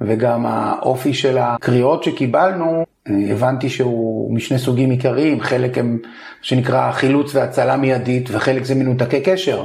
וגם 0.00 0.46
האופי 0.46 1.14
של 1.14 1.38
הקריאות 1.38 2.04
שקיבלנו, 2.04 2.84
אה, 3.08 3.14
הבנתי 3.30 3.68
שהוא 3.68 4.34
משני 4.34 4.58
סוגים 4.58 4.90
עיקריים, 4.90 5.40
חלק 5.40 5.78
הם 5.78 5.98
שנקרא 6.42 6.92
חילוץ 6.92 7.34
והצלה 7.34 7.76
מיידית, 7.76 8.28
וחלק 8.32 8.64
זה 8.64 8.74
מנותקי 8.74 9.20
קשר. 9.20 9.64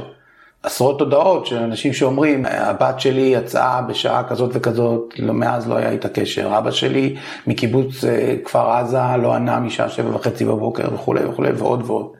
עשרות 0.62 1.00
הודעות 1.00 1.46
של 1.46 1.56
אנשים 1.56 1.92
שאומרים, 1.92 2.44
הבת 2.46 3.00
שלי 3.00 3.20
יצאה 3.20 3.82
בשעה 3.82 4.24
כזאת 4.24 4.50
וכזאת, 4.54 5.14
לא, 5.18 5.34
מאז 5.34 5.68
לא 5.68 5.76
היה 5.76 5.90
איתה 5.90 6.08
קשר, 6.08 6.58
אבא 6.58 6.70
שלי 6.70 7.16
מקיבוץ 7.46 8.04
כפר 8.44 8.70
עזה 8.70 8.98
לא 9.22 9.34
ענה 9.34 9.60
משעה 9.60 9.88
שבע 9.88 10.16
וחצי 10.16 10.44
בבוקר 10.44 10.94
וכולי 10.94 11.24
וכולי 11.24 11.50
ועוד 11.52 11.82
ועוד. 11.86 12.12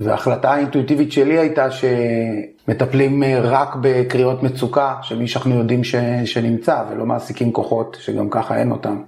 וההחלטה 0.00 0.52
האינטואיטיבית 0.52 1.12
שלי 1.12 1.38
הייתה 1.38 1.70
שמטפלים 2.66 3.22
אה, 3.22 3.40
רק 3.42 3.76
בקריאות 3.80 4.42
מצוקה 4.42 4.94
של 5.02 5.18
מי 5.18 5.28
שאנחנו 5.28 5.54
יודעים 5.54 5.84
ש... 5.84 5.94
שנמצא 6.24 6.82
ולא 6.90 7.06
מעסיקים 7.06 7.52
כוחות 7.52 7.96
שגם 8.00 8.30
ככה 8.30 8.56
אין 8.56 8.70
אותם 8.70 9.02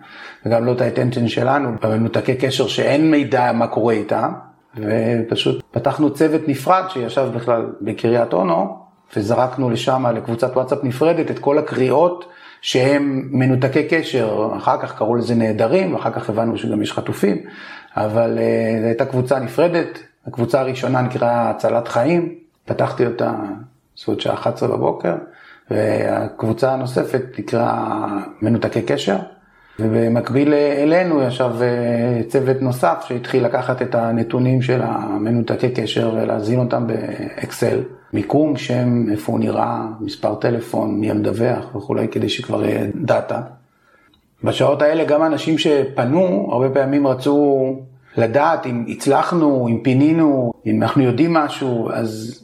וגם 0.46 0.64
לא 0.64 0.72
את 0.72 0.80
האטנשן 0.80 1.28
שלנו 1.28 1.70
במנותקי 1.82 2.34
קשר 2.34 2.66
שאין 2.66 3.10
מידע 3.10 3.52
מה 3.52 3.66
קורה 3.66 3.94
איתם 3.94 4.32
ופשוט 4.76 5.62
פתחנו 5.70 6.14
צוות 6.14 6.48
נפרד 6.48 6.84
שישב 6.88 7.28
בכלל 7.34 7.72
בקריית 7.80 8.32
אונו 8.32 8.78
וזרקנו 9.16 9.70
לשם 9.70 10.06
לקבוצת 10.14 10.50
וואטסאפ 10.56 10.78
נפרדת 10.84 11.30
את 11.30 11.38
כל 11.38 11.58
הקריאות 11.58 12.25
שהם 12.60 13.28
מנותקי 13.30 13.88
קשר, 13.88 14.48
אחר 14.56 14.80
כך 14.82 14.98
קראו 14.98 15.16
לזה 15.16 15.34
נעדרים, 15.34 15.94
אחר 15.94 16.10
כך 16.10 16.30
הבנו 16.30 16.58
שגם 16.58 16.82
יש 16.82 16.92
חטופים, 16.92 17.36
אבל 17.96 18.38
uh, 18.38 18.80
זו 18.80 18.86
הייתה 18.86 19.04
קבוצה 19.04 19.38
נפרדת, 19.38 19.98
הקבוצה 20.26 20.60
הראשונה 20.60 21.00
נקראה 21.00 21.50
הצלת 21.50 21.88
חיים, 21.88 22.34
פתחתי 22.66 23.06
אותה 23.06 23.32
בסביבות 23.96 24.20
שעה 24.20 24.35
11 24.35 24.68
בבוקר, 24.68 25.14
והקבוצה 25.70 26.73
הנוספת 26.73 27.23
נקרא 27.38 27.87
מנותקי 28.42 28.82
קשר, 28.82 29.16
ובמקביל 29.78 30.54
אלינו 30.54 31.23
ישב 31.23 31.50
אה, 31.61 32.23
צוות 32.28 32.62
נוסף 32.62 33.04
שהתחיל 33.08 33.44
לקחת 33.44 33.82
את 33.82 33.94
הנתונים 33.94 34.62
של 34.62 34.80
המנותקי 34.82 35.70
קשר 35.70 36.11
ולהזין 36.14 36.58
אותם 36.58 36.87
באקסל, 36.87 37.82
מיקום, 38.12 38.56
שם, 38.56 39.11
איפה 39.11 39.32
הוא 39.32 39.40
נראה, 39.40 39.87
מספר 40.00 40.35
טלפון, 40.35 41.00
מי 41.00 41.11
המדווח 41.11 41.75
וכולי, 41.76 42.08
כדי 42.08 42.28
שכבר 42.28 42.64
יהיה 42.64 42.87
דאטה. 42.94 43.40
בשעות 44.44 44.82
האלה 44.82 45.04
גם 45.04 45.23
אנשים 45.23 45.58
שפנו, 45.58 46.49
הרבה 46.52 46.70
פעמים 46.70 47.06
רצו 47.06 47.76
לדעת 48.16 48.66
אם 48.66 48.85
הצלחנו, 48.88 49.68
אם 49.68 49.78
פינינו, 49.82 50.52
אם 50.66 50.82
אנחנו 50.82 51.02
יודעים 51.02 51.35
משהו, 51.35 51.90
אז 51.90 52.42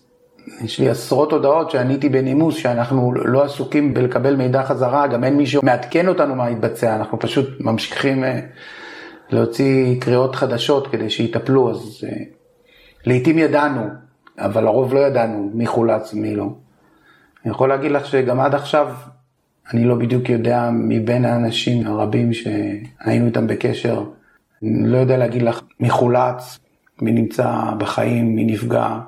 יש 0.65 0.81
לי 0.81 0.91
עשרות 0.91 1.33
הודעות 1.33 1.71
שעניתי 1.71 2.09
בנימוס 2.09 2.57
שאנחנו 2.57 3.13
לא 3.15 3.45
עסוקים 3.45 3.95
בלקבל 3.95 4.37
מידע 4.37 4.63
חזרה, 4.63 5.07
גם 5.07 5.25
אין 5.25 5.37
מישהו 5.37 5.63
מעדכן 5.65 6.09
אותנו 6.09 6.35
מה 6.35 6.47
התבצע, 6.47 6.97
אנחנו 6.97 7.19
פשוט 7.19 7.61
ממשיכים 7.61 8.25
אה, 8.25 8.41
להוציא 9.31 10.01
קריאות 10.01 10.37
חדשות 10.37 10.87
כדי 10.87 11.11
שיטפלו, 11.11 11.71
אז 11.71 12.05
אה, 12.05 12.17
לעתים 13.07 13.39
ידענו, 13.39 13.89
אבל 14.39 14.65
לרוב 14.65 14.95
לא 14.95 15.01
ידענו 15.01 15.51
מי 15.55 15.67
חולץ 15.67 16.15
ומי 16.15 16.35
לא. 16.35 16.49
אני 17.45 17.51
יכול 17.51 17.69
להגיד 17.69 17.91
לך 17.91 18.07
שגם 18.07 18.41
עד 18.41 18.55
עכשיו 18.55 18.95
אני 19.73 19.85
לא 19.85 19.95
בדיוק 19.95 20.29
יודע 20.29 20.71
מבין 20.73 21.25
האנשים 21.25 21.87
הרבים 21.87 22.33
שהיינו 22.33 23.27
איתם 23.27 23.47
בקשר, 23.47 24.05
אני 24.63 24.89
לא 24.89 24.99
יודע 24.99 25.17
להגיד 25.17 25.43
לך 25.43 25.61
מי 25.81 25.91
חולץ, 25.91 26.59
מי 27.03 27.13
נמצא 27.13 27.55
בחיים, 27.79 28.37
מי 28.37 28.45
נפגע. 28.45 28.99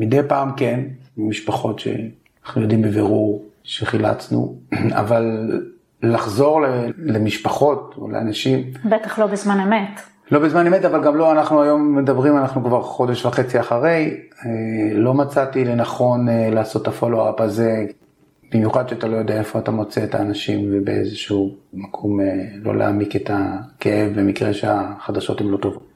מדי 0.00 0.20
פעם 0.28 0.50
כן, 0.56 0.80
משפחות 1.16 1.78
שאנחנו 1.78 2.62
יודעים 2.62 2.82
בבירור 2.82 3.44
שחילצנו, 3.62 4.58
אבל 5.02 5.50
לחזור 6.02 6.60
למשפחות 6.98 7.94
או 7.98 8.08
לאנשים... 8.10 8.70
בטח 8.84 9.18
לא 9.18 9.26
בזמן 9.26 9.60
אמת. 9.60 10.00
לא 10.30 10.38
בזמן 10.38 10.66
אמת, 10.66 10.84
אבל 10.84 11.04
גם 11.04 11.16
לא, 11.16 11.32
אנחנו 11.32 11.62
היום 11.62 11.96
מדברים, 11.96 12.36
אנחנו 12.36 12.64
כבר 12.64 12.82
חודש 12.82 13.24
וחצי 13.24 13.60
אחרי, 13.60 14.20
אה, 14.46 14.50
לא 14.94 15.14
מצאתי 15.14 15.64
לנכון 15.64 16.28
אה, 16.28 16.50
לעשות 16.50 16.82
את 16.82 16.88
הפולו-אפ 16.88 17.40
הזה, 17.40 17.86
במיוחד 18.52 18.88
שאתה 18.88 19.06
לא 19.08 19.16
יודע 19.16 19.38
איפה 19.38 19.58
אתה 19.58 19.70
מוצא 19.70 20.04
את 20.04 20.14
האנשים 20.14 20.70
ובאיזשהו 20.72 21.54
מקום 21.72 22.20
אה, 22.20 22.26
לא 22.62 22.76
להעמיק 22.76 23.16
את 23.16 23.30
הכאב 23.34 24.12
במקרה 24.16 24.52
שהחדשות 24.52 25.40
הן 25.40 25.48
לא 25.48 25.56
טובות. 25.56 25.90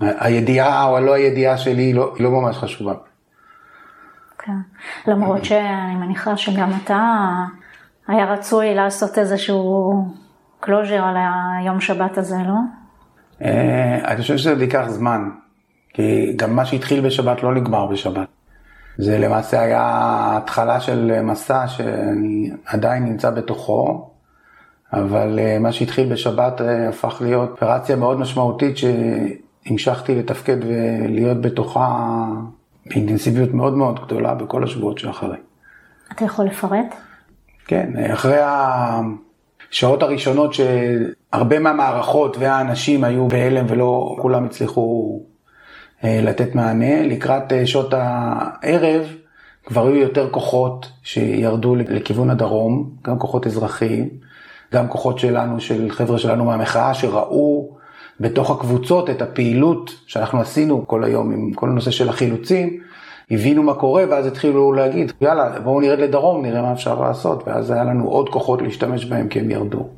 הידיעה 0.00 0.84
או 0.88 0.96
הלא 0.96 1.12
הידיעה 1.12 1.58
שלי 1.58 1.82
היא 1.82 1.94
לא, 1.94 2.14
היא 2.16 2.24
לא 2.24 2.30
ממש 2.30 2.56
חשובה. 2.56 2.94
כן, 4.44 4.52
למרות 5.06 5.44
שאני 5.44 5.94
מניחה 5.94 6.36
שגם 6.36 6.70
אתה, 6.84 7.26
היה 8.08 8.32
רצוי 8.32 8.74
לעשות 8.74 9.18
איזשהו 9.18 9.92
closure 10.60 11.04
על 11.04 11.16
היום 11.60 11.80
שבת 11.80 12.18
הזה, 12.18 12.36
לא? 12.46 12.54
אה, 13.42 13.98
אני 14.04 14.20
חושב 14.22 14.36
שזה 14.36 14.62
ייקח 14.62 14.84
זמן, 14.88 15.30
כי 15.94 16.32
גם 16.36 16.56
מה 16.56 16.64
שהתחיל 16.64 17.06
בשבת 17.06 17.42
לא 17.42 17.54
נגמר 17.54 17.86
בשבת. 17.86 18.28
זה 18.98 19.18
למעשה 19.18 19.60
היה 19.60 19.82
התחלה 20.36 20.80
של 20.80 21.22
מסע 21.22 21.68
שאני 21.68 22.50
עדיין 22.66 23.04
נמצא 23.04 23.30
בתוכו, 23.30 24.10
אבל 24.92 25.38
אה, 25.38 25.58
מה 25.58 25.72
שהתחיל 25.72 26.12
בשבת 26.12 26.60
אה, 26.60 26.88
הפך 26.88 27.18
להיות 27.20 27.50
אופרציה 27.50 27.96
מאוד 27.96 28.18
משמעותית 28.18 28.76
שהמשכתי 28.76 30.14
לתפקד 30.14 30.56
ולהיות 30.62 31.40
בתוכה 31.40 32.26
באינטנסיביות 32.94 33.54
מאוד 33.54 33.76
מאוד 33.76 34.00
גדולה 34.06 34.34
בכל 34.34 34.64
השבועות 34.64 34.98
שאחרי. 34.98 35.36
אתה 36.12 36.24
יכול 36.24 36.44
לפרט? 36.44 36.94
כן, 37.66 38.12
אחרי 38.12 38.38
השעות 39.70 40.02
הראשונות 40.02 40.54
שהרבה 40.54 41.58
מהמערכות 41.58 42.36
והאנשים 42.40 43.04
היו 43.04 43.28
בהלם 43.28 43.66
ולא 43.68 44.16
כולם 44.20 44.44
הצליחו 44.44 45.20
אה, 46.04 46.20
לתת 46.22 46.54
מענה, 46.54 47.02
לקראת 47.02 47.52
אה, 47.52 47.66
שעות 47.66 47.94
הערב 47.96 49.02
כבר 49.66 49.86
היו 49.86 49.96
יותר 49.96 50.30
כוחות 50.30 50.92
שירדו 51.02 51.74
לכיוון 51.76 52.30
הדרום, 52.30 52.90
גם 53.04 53.18
כוחות 53.18 53.46
אזרחיים, 53.46 54.08
גם 54.74 54.88
כוחות 54.88 55.18
שלנו, 55.18 55.60
של 55.60 55.90
חבר'ה 55.90 56.18
שלנו 56.18 56.44
מהמחאה, 56.44 56.94
שראו 56.94 57.76
בתוך 58.20 58.50
הקבוצות 58.50 59.10
את 59.10 59.22
הפעילות 59.22 59.90
שאנחנו 60.06 60.40
עשינו 60.40 60.86
כל 60.86 61.04
היום 61.04 61.32
עם 61.32 61.52
כל 61.52 61.68
הנושא 61.68 61.90
של 61.90 62.08
החילוצים, 62.08 62.80
הבינו 63.30 63.62
מה 63.62 63.74
קורה 63.74 64.04
ואז 64.10 64.26
התחילו 64.26 64.72
להגיד, 64.72 65.12
יאללה, 65.20 65.60
בואו 65.60 65.80
נרד 65.80 65.98
לדרום, 65.98 66.46
נראה 66.46 66.62
מה 66.62 66.72
אפשר 66.72 67.00
לעשות, 67.00 67.48
ואז 67.48 67.70
היה 67.70 67.84
לנו 67.84 68.08
עוד 68.08 68.28
כוחות 68.28 68.62
להשתמש 68.62 69.04
בהם 69.04 69.28
כי 69.28 69.40
הם 69.40 69.50
ירדו. 69.50 69.88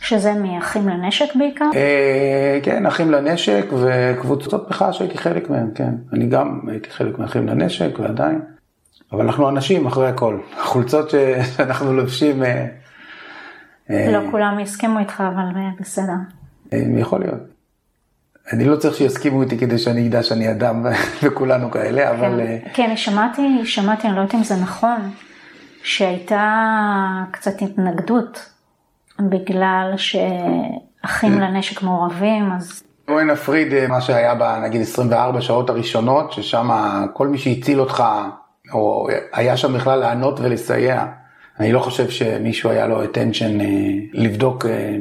שזה 0.00 0.34
מאחים 0.34 0.88
לנשק 0.88 1.36
בעיקר? 1.36 1.64
אה, 1.74 2.58
כן, 2.62 2.86
אחים 2.86 3.10
לנשק 3.10 3.64
וקבוצות 3.72 4.70
מחאה 4.70 4.92
שהייתי 4.92 5.18
חלק 5.18 5.50
מהם, 5.50 5.70
כן. 5.74 5.94
אני 6.12 6.26
גם 6.26 6.60
הייתי 6.68 6.90
חלק 6.90 7.18
מאחים 7.18 7.46
לנשק 7.48 7.98
ועדיין. 7.98 8.40
אבל 9.12 9.24
אנחנו 9.24 9.48
אנשים 9.48 9.86
אחרי 9.86 10.08
הכל. 10.08 10.38
החולצות 10.62 11.10
שאנחנו 11.10 11.94
לובשים... 11.94 12.42
אה, 12.42 12.66
אה, 13.90 14.10
לא 14.12 14.30
כולם 14.30 14.60
יסכימו 14.60 14.98
איתך, 14.98 15.22
אבל 15.34 15.44
בסדר. 15.80 16.37
יכול 16.72 17.20
להיות. 17.20 17.40
אני 18.52 18.64
לא 18.64 18.76
צריך 18.76 18.94
שיסכימו 18.94 19.42
איתי 19.42 19.58
כדי 19.58 19.78
שאני 19.78 20.08
אדע 20.08 20.22
שאני 20.22 20.50
אדם 20.50 20.86
וכולנו 21.22 21.70
כאלה, 21.70 22.10
אבל... 22.10 22.40
כן, 22.40 22.70
כן, 22.74 22.96
שמעתי, 22.96 23.42
שמעתי, 23.64 24.06
אני 24.06 24.16
לא 24.16 24.20
יודעת 24.20 24.34
אם 24.34 24.44
זה 24.44 24.56
נכון, 24.56 25.10
שהייתה 25.82 27.24
קצת 27.30 27.62
התנגדות 27.62 28.50
בגלל 29.20 29.94
שאחים 29.96 31.40
לנשק 31.40 31.82
מעורבים, 31.82 32.52
אז... 32.52 32.82
בואי 33.08 33.24
נפריד 33.24 33.72
אה, 33.72 33.88
מה 33.88 34.00
שהיה 34.00 34.34
בנגיד 34.34 34.80
24 34.80 35.40
שעות 35.40 35.70
הראשונות, 35.70 36.32
ששם 36.32 36.70
כל 37.12 37.28
מי 37.28 37.38
שהציל 37.38 37.80
אותך, 37.80 38.04
או 38.72 39.08
היה 39.32 39.56
שם 39.56 39.74
בכלל 39.74 39.98
לענות 39.98 40.40
ולסייע. 40.40 41.06
אני 41.60 41.72
לא 41.72 41.80
חושב 41.80 42.10
שמישהו 42.10 42.70
היה 42.70 42.86
לו 42.86 43.04
attention 43.04 43.60
אה, 43.60 43.66
לבדוק 44.12 44.66
אה, 44.66 44.96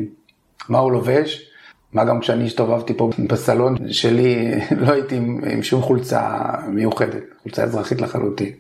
מה 0.70 0.80
הוא 0.80 0.92
לובש. 0.92 1.47
מה 1.94 2.06
גם 2.06 2.20
כשאני 2.20 2.46
הסתובבתי 2.46 2.94
פה 2.94 3.10
בסלון 3.30 3.76
שלי, 3.92 4.52
לא 4.82 4.92
הייתי 4.92 5.16
עם, 5.16 5.42
עם 5.52 5.64
שום 5.64 5.82
חולצה 5.82 6.40
מיוחדת, 6.68 7.24
חולצה 7.44 7.64
אזרחית 7.64 8.02
לחלוטין. 8.02 8.52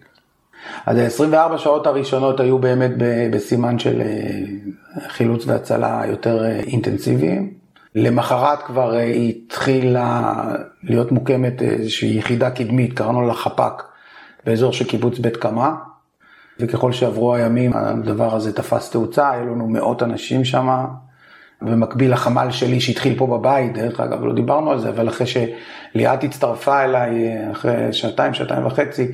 אז 0.86 1.22
ה-24 1.22 1.58
שעות 1.58 1.88
הראשונות 1.88 2.40
היו 2.40 2.60
באמת 2.60 2.92
בסימן 3.32 3.80
של 3.80 4.02
אה, 4.02 5.08
חילוץ 5.08 5.48
והצלה 5.48 6.04
יותר 6.08 6.44
אה, 6.44 6.60
אינטנסיביים. 6.60 7.54
למחרת 7.96 8.63
כבר 8.63 8.96
אה, 8.96 9.04
התחילה 9.04 10.34
להיות 10.84 11.12
מוקמת 11.12 11.62
איזושהי 11.62 12.18
יחידה 12.18 12.52
קדמית, 12.52 12.94
קראנו 12.94 13.28
לה 13.28 13.34
חפ"ק, 13.34 13.84
באזור 14.46 14.74
של 14.74 14.86
קיבוץ 14.86 15.20
בית 15.20 15.38
קמה. 15.38 15.76
וככל 16.60 16.92
שעברו 16.92 17.36
הימים 17.36 17.72
הדבר 17.76 18.36
הזה 18.36 18.54
תפס 18.54 18.92
תאוצה, 18.92 19.32
היו 19.32 19.46
לנו 19.46 19.68
מאות 19.68 20.04
אנשים 20.04 20.46
שם, 20.46 20.86
במקביל 21.62 22.13
לחמ"ל 22.13 22.52
שלי 22.52 22.80
שהתחיל 22.80 23.17
פה 23.17 23.28
בבית, 23.28 23.74
דרך 23.74 24.00
אגב, 24.00 24.24
לא 24.24 24.34
דיברנו 24.34 24.72
על 24.72 24.80
זה, 24.80 24.89
אבל 24.89 25.10
אחרי 25.10 25.28
שליאת 25.28 26.24
הצטרפה 26.24 26.84
אליי, 26.84 27.38
אחרי 27.52 27.93
שעתיים, 27.93 28.34
שעתיים 28.34 28.65
וחצי, 28.65 29.08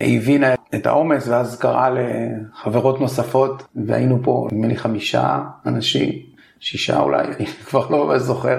היא 0.00 0.18
הבינה 0.20 0.54
את 0.74 0.86
העומס 0.86 1.28
ואז 1.28 1.58
קראה 1.58 1.88
לחברות 1.90 3.00
נוספות 3.00 3.62
והיינו 3.86 4.18
פה 4.22 4.48
נדמה 4.52 4.66
לי 4.66 4.76
חמישה 4.76 5.38
אנשים, 5.66 6.12
שישה 6.60 6.98
אולי, 6.98 7.26
אני 7.26 7.46
כבר 7.46 7.90
לא 7.90 8.06
ממש 8.06 8.22
זוכר. 8.22 8.58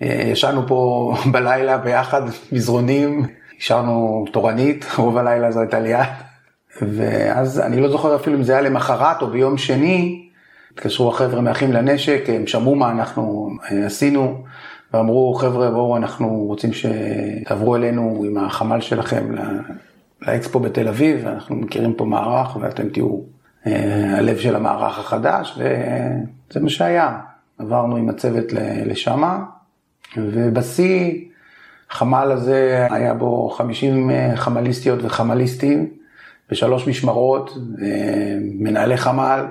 ישנו 0.00 0.66
פה 0.66 1.12
בלילה 1.32 1.78
ביחד 1.78 2.22
מזרונים, 2.52 3.26
השארנו 3.58 4.24
תורנית, 4.32 4.86
רוב 4.98 5.18
הלילה 5.18 5.50
זו 5.50 5.60
הייתה 5.60 5.80
ליד. 5.80 6.08
ואז 6.82 7.60
אני 7.60 7.80
לא 7.80 7.88
זוכר 7.88 8.16
אפילו 8.16 8.36
אם 8.36 8.42
זה 8.42 8.52
היה 8.52 8.60
למחרת 8.60 9.22
או 9.22 9.26
ביום 9.26 9.58
שני, 9.58 10.21
התקשרו 10.74 11.10
החבר'ה 11.10 11.40
מאחים 11.40 11.72
לנשק, 11.72 12.24
הם 12.28 12.46
שמעו 12.46 12.74
מה 12.74 12.90
אנחנו 12.90 13.50
אה, 13.70 13.86
עשינו, 13.86 14.44
ואמרו 14.92 15.34
חבר'ה 15.34 15.70
בואו 15.70 15.96
אנחנו 15.96 16.28
רוצים 16.28 16.70
שתעברו 16.72 17.76
אלינו 17.76 18.22
עם 18.26 18.38
החמ"ל 18.38 18.80
שלכם 18.80 19.34
לאקספו 20.22 20.60
בתל 20.60 20.88
אביב, 20.88 21.26
אנחנו 21.26 21.56
מכירים 21.56 21.94
פה 21.94 22.04
מערך 22.04 22.56
ואתם 22.56 22.88
תהיו 22.88 23.18
אה, 23.66 24.18
הלב 24.18 24.38
של 24.38 24.56
המערך 24.56 24.98
החדש, 24.98 25.58
וזה 25.58 26.60
מה 26.60 26.68
שהיה. 26.70 27.18
עברנו 27.58 27.96
עם 27.96 28.08
הצוות 28.08 28.44
לשמה, 28.86 29.44
ובשיא, 30.16 31.24
חמ"ל 31.90 32.32
הזה 32.32 32.86
היה 32.90 33.14
בו 33.14 33.50
50 33.50 34.10
אה, 34.10 34.36
חמ"ליסטיות 34.36 34.98
וחמ"ליסטים, 35.02 35.88
בשלוש 36.50 36.88
משמרות, 36.88 37.58
מנהלי 38.58 38.96
חמ"ל, 38.96 39.44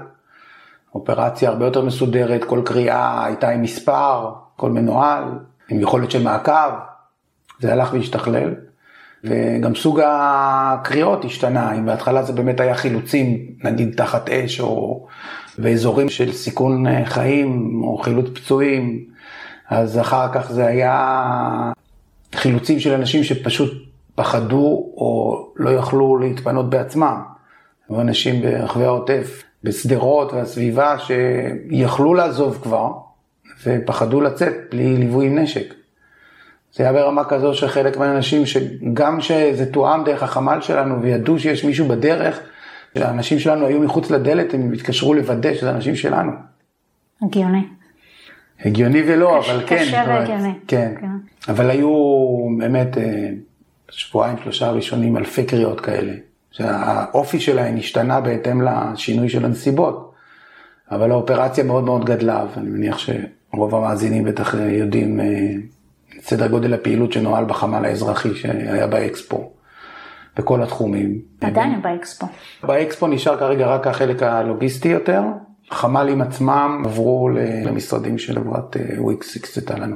אופרציה 0.96 1.50
הרבה 1.50 1.66
יותר 1.66 1.82
מסודרת, 1.82 2.44
כל 2.44 2.62
קריאה 2.66 3.26
הייתה 3.26 3.50
עם 3.50 3.62
מספר, 3.62 4.32
כל 4.56 4.70
מנוהל, 4.70 5.24
עם 5.70 5.80
יכולת 5.80 6.12
של 6.12 6.24
מעקב, 6.24 6.72
זה 7.60 7.74
הלך 7.74 7.94
והשתכלל. 7.94 8.54
וגם 9.24 9.76
סוג 9.76 10.02
הקריאות 10.06 11.26
השתנה, 11.26 11.74
אם 11.74 11.86
בהתחלה 11.86 12.24
זה 12.24 12.34
באמת 12.34 12.60
היה 12.60 12.76
חילוצים, 12.76 13.38
נגיד 13.64 13.94
תחת 13.98 14.30
אש, 14.30 14.62
או 14.62 15.06
באזורים 15.58 16.10
של 16.10 16.32
סיכון 16.32 16.88
אה, 16.88 17.06
חיים, 17.06 17.82
או 17.84 17.98
חילוץ 17.98 18.26
פצועים, 18.34 19.06
אז 19.70 20.00
אחר 20.00 20.34
כך 20.34 20.52
זה 20.52 20.66
היה 20.66 21.72
חילוצים 22.36 22.80
של 22.80 22.94
אנשים 22.94 23.24
שפשוט 23.24 23.72
פחדו 24.16 24.92
או 24.98 25.48
לא 25.56 25.70
יכלו 25.70 26.18
להתפנות 26.18 26.70
בעצמם. 26.70 27.22
אנשים 28.00 28.42
ברחבי 28.42 28.86
העוטף, 28.86 29.44
בשדרות 29.64 30.34
והסביבה, 30.34 30.96
שיכלו 31.00 32.14
לעזוב 32.14 32.60
כבר, 32.64 32.92
ופחדו 33.66 34.22
לצאת 34.22 34.54
בלי 34.72 34.98
ליווי 34.98 35.26
עם 35.26 35.38
נשק. 35.38 35.74
זה 36.74 36.84
היה 36.84 36.94
ברמה 36.94 37.24
כזו 37.24 37.54
שחלק 37.54 37.98
מהאנשים, 37.98 38.46
שגם 38.46 39.22
שזה 39.22 39.72
תואם 39.72 40.04
דרך 40.04 40.24
החמ"ל 40.24 40.62
שלנו 40.62 41.02
וידעו 41.02 41.40
שיש 41.40 41.66
מישהו 41.66 41.88
בדרך, 41.88 42.40
שהאנשים 42.98 43.40
שלנו 43.40 43.66
היו 43.66 43.80
מחוץ 43.80 44.12
לדלת, 44.12 44.54
הם 44.54 44.74
התקשרו 44.74 45.14
לוודא 45.14 45.54
שזה 45.54 45.70
אנשים 45.70 45.96
שלנו. 45.96 46.32
הגיוני. 47.22 47.64
הגיוני 48.66 49.02
ולא, 49.08 49.40
קש, 49.42 49.50
אבל 49.50 49.64
כן. 49.68 49.78
קשה 49.78 50.04
והגיוני. 50.08 50.54
כן. 50.68 50.94
כן. 51.02 51.08
אבל 51.52 51.70
היו 51.70 51.94
באמת 52.58 52.98
אה, 52.98 53.30
שבועיים, 53.90 54.38
שלושה 54.44 54.72
ראשונים 54.72 55.18
אלפי 55.18 55.44
קריאות 55.44 55.82
כאלה, 55.82 56.14
שהאופי 56.52 57.40
שלהן 57.40 57.78
השתנה 57.78 58.22
בהתאם 58.22 58.62
לשינוי 58.62 59.30
של 59.30 59.46
הנסיבות. 59.46 60.12
אבל 60.92 61.12
האופרציה 61.12 61.64
מאוד 61.64 61.84
מאוד 61.84 62.06
גדלה, 62.06 62.46
ואני 62.56 62.70
מניח 62.70 62.98
שרוב 62.98 63.76
המאזינים 63.76 64.24
בטח 64.24 64.54
יודעים 64.54 65.20
אה, 65.20 65.26
סדר 66.22 66.48
גודל 66.48 66.74
הפעילות 66.74 67.14
שנוהל 67.14 67.46
בחמ"ל 67.46 67.86
האזרחי 67.86 68.36
שהיה 68.36 68.88
באקספו, 68.88 69.52
בכל 70.38 70.64
התחומים. 70.64 71.22
עדיין 71.42 71.82
באקספו. 71.82 72.28
באקספו 72.64 73.08
נשאר 73.08 73.38
כרגע 73.40 73.68
רק 73.68 73.88
החלק 73.88 74.24
הלוגיסטי 74.24 74.88
יותר. 74.88 75.22
החמ"לים 75.72 76.22
עצמם 76.22 76.84
עברו 76.86 77.30
למשרדים 77.66 78.18
של 78.18 78.36
חברת 78.36 78.78
וויקס 78.98 79.36
הקצתה 79.36 79.78
לנו. 79.78 79.96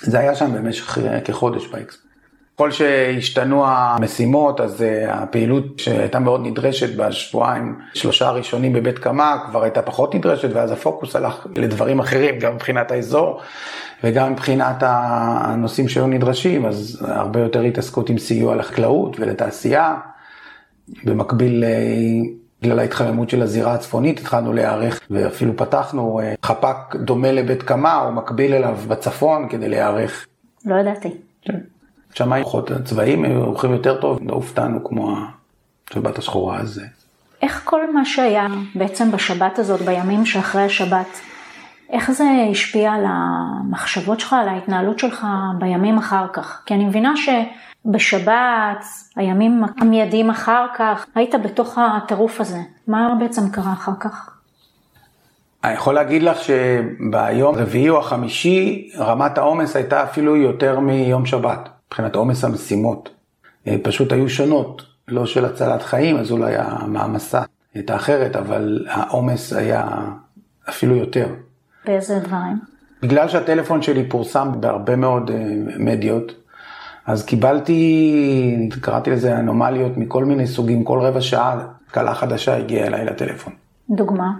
זה 0.00 0.18
היה 0.18 0.34
שם 0.34 0.52
במשך 0.54 0.98
כחודש 1.24 1.66
באקספו. 1.66 2.09
ככל 2.60 2.70
שהשתנו 2.70 3.64
המשימות, 3.66 4.60
אז 4.60 4.82
אה, 4.82 5.14
הפעילות 5.14 5.78
שהייתה 5.78 6.18
מאוד 6.18 6.46
נדרשת 6.46 6.96
בשבועיים, 6.96 7.78
שלושה 7.94 8.28
הראשונים 8.28 8.72
בבית 8.72 8.98
קמה, 8.98 9.36
כבר 9.50 9.62
הייתה 9.62 9.82
פחות 9.82 10.14
נדרשת, 10.14 10.48
ואז 10.52 10.72
הפוקוס 10.72 11.16
הלך 11.16 11.46
לדברים 11.56 12.00
אחרים, 12.00 12.38
גם 12.38 12.54
מבחינת 12.54 12.90
האזור 12.90 13.40
וגם 14.04 14.32
מבחינת 14.32 14.76
הנושאים 14.80 15.88
שהיו 15.88 16.06
נדרשים, 16.06 16.66
אז 16.66 17.02
הרבה 17.08 17.40
יותר 17.40 17.60
התעסקות 17.60 18.10
עם 18.10 18.18
סיוע 18.18 18.56
לחקלאות 18.56 19.20
ולתעשייה. 19.20 19.96
במקביל, 21.04 21.64
אה, 21.64 21.70
בגלל 22.62 22.78
ההתחממות 22.78 23.30
של 23.30 23.42
הזירה 23.42 23.74
הצפונית, 23.74 24.18
התחלנו 24.20 24.52
להיערך 24.52 25.00
ואפילו 25.10 25.56
פתחנו 25.56 26.20
אה, 26.20 26.34
חפ"ק 26.44 26.96
דומה 26.96 27.32
לבית 27.32 27.62
קמה, 27.62 28.00
או 28.06 28.12
מקביל 28.12 28.54
אליו 28.54 28.76
בצפון, 28.88 29.48
כדי 29.48 29.68
להיערך. 29.68 30.26
לא 30.64 30.74
ידעתי. 30.74 31.10
כן. 31.42 31.58
שם 32.14 32.32
הכוחות 32.32 32.70
הצבאיים 32.70 33.24
הולכים 33.24 33.72
יותר 33.72 34.00
טוב, 34.00 34.18
לא 34.22 34.32
הופתענו 34.34 34.84
כמו 34.84 35.16
השבת 35.90 36.18
השחורה 36.18 36.58
הזה. 36.58 36.86
איך 37.42 37.62
כל 37.64 37.94
מה 37.94 38.04
שהיה 38.04 38.46
בעצם 38.74 39.10
בשבת 39.12 39.58
הזאת, 39.58 39.80
בימים 39.80 40.26
שאחרי 40.26 40.62
השבת, 40.62 41.20
איך 41.90 42.10
זה 42.10 42.24
השפיע 42.50 42.92
על 42.92 43.04
המחשבות 43.08 44.20
שלך, 44.20 44.32
על 44.32 44.48
ההתנהלות 44.48 44.98
שלך 44.98 45.26
בימים 45.58 45.98
אחר 45.98 46.26
כך? 46.32 46.62
כי 46.66 46.74
אני 46.74 46.84
מבינה 46.84 47.12
שבשבת, 47.16 48.84
הימים 49.16 49.62
המיידיים 49.78 50.30
אחר 50.30 50.66
כך, 50.76 51.06
היית 51.14 51.34
בתוך 51.44 51.78
הטירוף 51.78 52.40
הזה. 52.40 52.58
מה 52.88 53.14
בעצם 53.20 53.50
קרה 53.50 53.72
אחר 53.72 53.92
כך? 54.00 54.30
אני 55.64 55.72
יכול 55.72 55.94
להגיד 55.94 56.22
לך 56.22 56.38
שביום 56.40 57.54
רביעי 57.54 57.90
או 57.90 57.98
החמישי, 57.98 58.90
רמת 58.98 59.38
העומס 59.38 59.76
הייתה 59.76 60.02
אפילו 60.02 60.36
יותר 60.36 60.80
מיום 60.80 61.26
שבת. 61.26 61.79
מבחינת 61.90 62.16
עומס 62.16 62.44
המשימות. 62.44 63.10
אה, 63.66 63.76
פשוט 63.82 64.12
היו 64.12 64.28
שונות, 64.28 64.82
לא 65.08 65.26
של 65.26 65.44
הצלת 65.44 65.82
חיים, 65.82 66.16
אז 66.16 66.30
אולי 66.30 66.54
המעמסה 66.56 67.42
הייתה 67.74 67.96
אחרת, 67.96 68.36
אבל 68.36 68.86
העומס 68.88 69.52
היה 69.52 69.88
אפילו 70.68 70.96
יותר. 70.96 71.26
באיזה 71.86 72.18
דברים? 72.18 72.58
בגלל 73.02 73.28
שהטלפון 73.28 73.82
שלי 73.82 74.08
פורסם 74.08 74.48
בהרבה 74.60 74.96
מאוד 74.96 75.30
אה, 75.30 75.36
מדיות, 75.78 76.32
אז 77.06 77.24
קיבלתי, 77.24 78.68
קראתי 78.80 79.10
לזה 79.10 79.38
אנומליות 79.38 79.96
מכל 79.96 80.24
מיני 80.24 80.46
סוגים, 80.46 80.84
כל 80.84 81.00
רבע 81.00 81.20
שעה 81.20 81.66
קלה 81.90 82.14
חדשה 82.14 82.56
הגיעה 82.56 82.86
אליי 82.86 83.04
לטלפון. 83.04 83.52
דוגמה? 83.90 84.32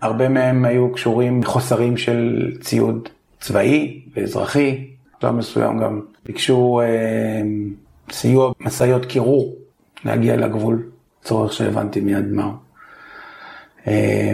הרבה 0.00 0.28
מהם 0.28 0.64
היו 0.64 0.92
קשורים 0.92 1.42
לחוסרים 1.42 1.96
של 1.96 2.52
ציוד 2.60 3.08
צבאי 3.40 4.02
ואזרחי, 4.16 4.95
בשלב 5.18 5.34
מסוים 5.34 5.78
גם 5.78 6.00
ביקשו 6.24 6.80
אה, 6.80 7.42
סיוע 8.10 8.52
משאיות 8.60 9.04
קירור 9.04 9.56
להגיע 10.04 10.36
לגבול, 10.36 10.90
צורך 11.22 11.52
שהבנתי 11.52 12.00
מיד 12.00 12.26
מהו. 12.32 12.52
אה, 13.86 14.32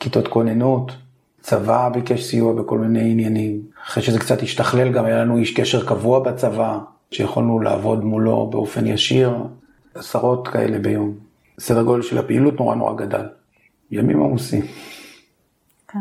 כיתות 0.00 0.28
כוננות, 0.28 0.92
צבא 1.40 1.88
ביקש 1.88 2.22
סיוע 2.22 2.52
בכל 2.52 2.78
מיני 2.78 3.10
עניינים. 3.10 3.60
אחרי 3.86 4.02
שזה 4.02 4.18
קצת 4.18 4.42
השתכלל 4.42 4.92
גם 4.92 5.04
היה 5.04 5.16
לנו 5.16 5.36
איש 5.36 5.54
קשר 5.54 5.86
קבוע 5.86 6.20
בצבא, 6.20 6.78
שיכולנו 7.10 7.60
לעבוד 7.60 8.04
מולו 8.04 8.50
באופן 8.50 8.86
ישיר, 8.86 9.36
עשרות 9.94 10.48
כאלה 10.48 10.78
ביום. 10.78 11.14
סדר 11.60 11.82
גודל 11.82 12.02
של 12.02 12.18
הפעילות 12.18 12.58
נורא 12.60 12.74
נורא 12.74 12.94
גדל. 12.94 13.26
ימים 13.90 14.22
עמוסים. 14.22 14.62
כן. 15.88 15.98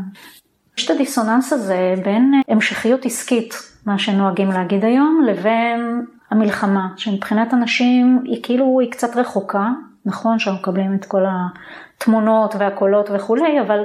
יש 0.82 0.86
את 0.86 0.96
הדיסוננס 0.96 1.54
הזה 1.54 1.94
בין 2.04 2.41
המשכיות 2.48 3.06
עסקית, 3.06 3.54
מה 3.86 4.00
שנוהגים 4.00 4.52
להגיד 4.52 4.86
היום, 4.86 5.24
לבין 5.28 6.06
המלחמה, 6.32 6.88
שמבחינת 6.98 7.54
אנשים 7.54 8.20
היא 8.26 8.44
כאילו, 8.44 8.80
היא 8.80 8.91
קצת 8.91 9.15
רחוקה, 9.15 9.70
נכון 10.06 10.39
שאנחנו 10.39 10.62
מקבלים 10.62 10.96
את 10.96 11.06
כל 11.06 11.24
התמונות 11.28 12.56
והקולות 12.60 13.10
וכולי, 13.13 13.62
אבל 13.62 13.80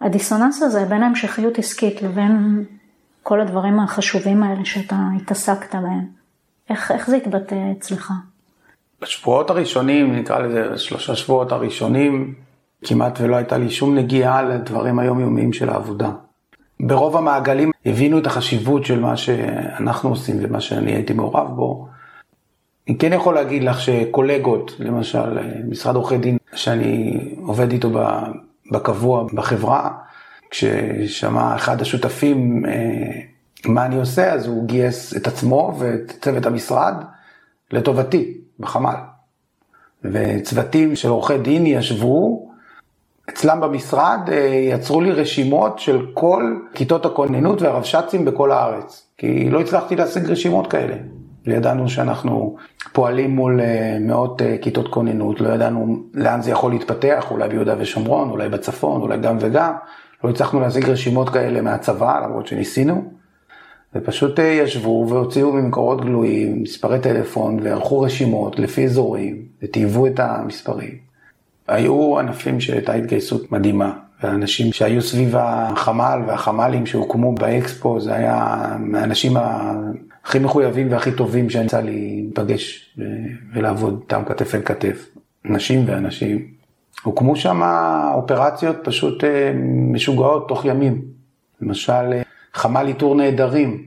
הדיסוננס 0.00 0.62
הזה 0.62 0.84
בין 0.84 1.02
ההמשכיות 1.02 1.58
עסקית 1.58 2.02
לבין 2.02 2.64
כל 3.22 3.40
הדברים 3.40 3.80
החשובים 3.80 4.42
האלה 4.42 4.64
שאתה 4.64 4.96
התעסקת 5.16 5.74
בהם, 5.74 6.06
איך, 6.70 6.90
איך 6.90 7.10
זה 7.10 7.16
התבטא 7.16 7.56
אצלך? 7.78 8.12
בשבועות 9.00 9.50
הראשונים, 9.50 10.16
נקרא 10.16 10.38
לזה 10.38 10.78
שלושה 10.78 11.16
שבועות 11.16 11.52
הראשונים, 11.52 12.34
כמעט 12.84 13.20
ולא 13.20 13.36
הייתה 13.36 13.58
לי 13.58 13.70
שום 13.70 13.94
נגיעה 13.94 14.42
לדברים 14.42 14.98
היומיומיים 14.98 15.52
של 15.52 15.70
העבודה. 15.70 16.10
ברוב 16.80 17.16
המעגלים 17.16 17.70
הבינו 17.86 18.18
את 18.18 18.26
החשיבות 18.26 18.84
של 18.84 19.00
מה 19.00 19.16
שאנחנו 19.16 20.10
עושים 20.10 20.36
ומה 20.40 20.60
שאני 20.60 20.92
הייתי 20.92 21.12
מעורב 21.12 21.48
בו. 21.56 21.88
אני 22.88 22.98
כן 22.98 23.12
יכול 23.12 23.34
להגיד 23.34 23.64
לך 23.64 23.80
שקולגות, 23.80 24.72
למשל 24.78 25.38
משרד 25.68 25.96
עורכי 25.96 26.18
דין 26.18 26.38
שאני 26.54 27.20
עובד 27.42 27.72
איתו 27.72 27.90
בקבוע 28.72 29.26
בחברה, 29.34 29.90
כששמע 30.50 31.56
אחד 31.56 31.80
השותפים 31.80 32.66
אה, 32.66 33.20
מה 33.66 33.86
אני 33.86 33.96
עושה, 33.96 34.32
אז 34.32 34.46
הוא 34.46 34.66
גייס 34.66 35.16
את 35.16 35.26
עצמו 35.26 35.74
ואת 35.78 36.12
צוות 36.20 36.46
המשרד 36.46 36.94
לטובתי 37.70 38.38
בחמ"ל. 38.58 38.94
וצוותים 40.04 40.96
של 40.96 41.08
עורכי 41.08 41.38
דין 41.38 41.66
ישבו 41.66 42.51
אצלם 43.32 43.60
במשרד 43.60 44.20
אה, 44.32 44.36
יצרו 44.72 45.00
לי 45.00 45.12
רשימות 45.12 45.78
של 45.78 46.06
כל 46.14 46.56
כיתות 46.74 47.06
הכוננות 47.06 47.62
והרבש"צים 47.62 48.24
בכל 48.24 48.52
הארץ, 48.52 49.06
כי 49.18 49.50
לא 49.50 49.60
הצלחתי 49.60 49.96
להשיג 49.96 50.30
רשימות 50.30 50.66
כאלה. 50.66 50.94
וידענו 51.46 51.88
שאנחנו 51.88 52.56
פועלים 52.92 53.30
מול 53.30 53.60
אה, 53.60 53.96
מאות 54.00 54.42
אה, 54.42 54.56
כיתות 54.60 54.88
כוננות, 54.88 55.40
לא 55.40 55.48
ידענו 55.48 56.02
לאן 56.14 56.42
זה 56.42 56.50
יכול 56.50 56.72
להתפתח, 56.72 57.26
אולי 57.30 57.48
ביהודה 57.48 57.74
ושומרון, 57.78 58.30
אולי 58.30 58.48
בצפון, 58.48 59.00
אולי 59.00 59.18
גם 59.18 59.36
וגם. 59.40 59.72
לא 60.24 60.30
הצלחנו 60.30 60.60
להשיג 60.60 60.88
רשימות 60.88 61.28
כאלה 61.28 61.60
מהצבא, 61.60 62.20
למרות 62.24 62.46
שניסינו. 62.46 63.04
ופשוט 63.94 64.38
ישבו 64.38 65.06
והוציאו 65.08 65.52
ממקורות 65.52 66.00
גלויים 66.00 66.62
מספרי 66.62 67.00
טלפון 67.00 67.58
וערכו 67.62 68.00
רשימות 68.00 68.58
לפי 68.58 68.84
אזורים 68.84 69.42
וטייבו 69.62 70.06
את 70.06 70.20
המספרים. 70.20 71.11
היו 71.68 72.18
ענפים 72.18 72.60
שהייתה 72.60 72.92
התגייסות 72.92 73.52
מדהימה, 73.52 73.92
והאנשים 74.22 74.72
שהיו 74.72 75.02
סביב 75.02 75.34
החמ"ל 75.36 76.20
והחמ"לים 76.26 76.86
שהוקמו 76.86 77.34
באקספו, 77.34 78.00
זה 78.00 78.14
היה 78.14 78.66
מהאנשים 78.78 79.32
הכי 80.24 80.38
מחויבים 80.38 80.92
והכי 80.92 81.12
טובים 81.12 81.50
שיצא 81.50 81.80
לי 81.80 82.22
להיפגש 82.22 82.96
ולעבוד 83.54 83.98
איתם 84.02 84.22
כתף 84.26 84.54
אל 84.54 84.62
כתף, 84.64 85.08
נשים 85.44 85.84
ואנשים. 85.86 86.46
הוקמו 87.02 87.36
שם 87.36 87.62
אופרציות 88.14 88.76
פשוט 88.82 89.24
אה, 89.24 89.52
משוגעות 89.92 90.48
תוך 90.48 90.64
ימים. 90.64 91.02
למשל, 91.60 92.12
אה, 92.12 92.22
חמ"ל 92.54 92.86
איתור 92.86 93.14
נעדרים, 93.14 93.82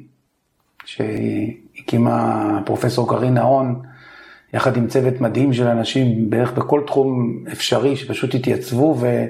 שהקימה 0.86 2.60
פרופסור 2.66 3.10
קרין 3.10 3.34
נהון, 3.34 3.82
יחד 4.56 4.78
עם 4.78 4.88
צוות 4.88 5.22
מדהים 5.22 5.54
של 5.54 5.68
אנשים 5.68 6.30
בערך 6.30 6.52
בכל 6.52 6.82
תחום 6.88 7.44
אפשרי 7.52 7.96
שפשוט 7.96 8.36
התייצבו 8.36 8.98
ו... 9.00 9.26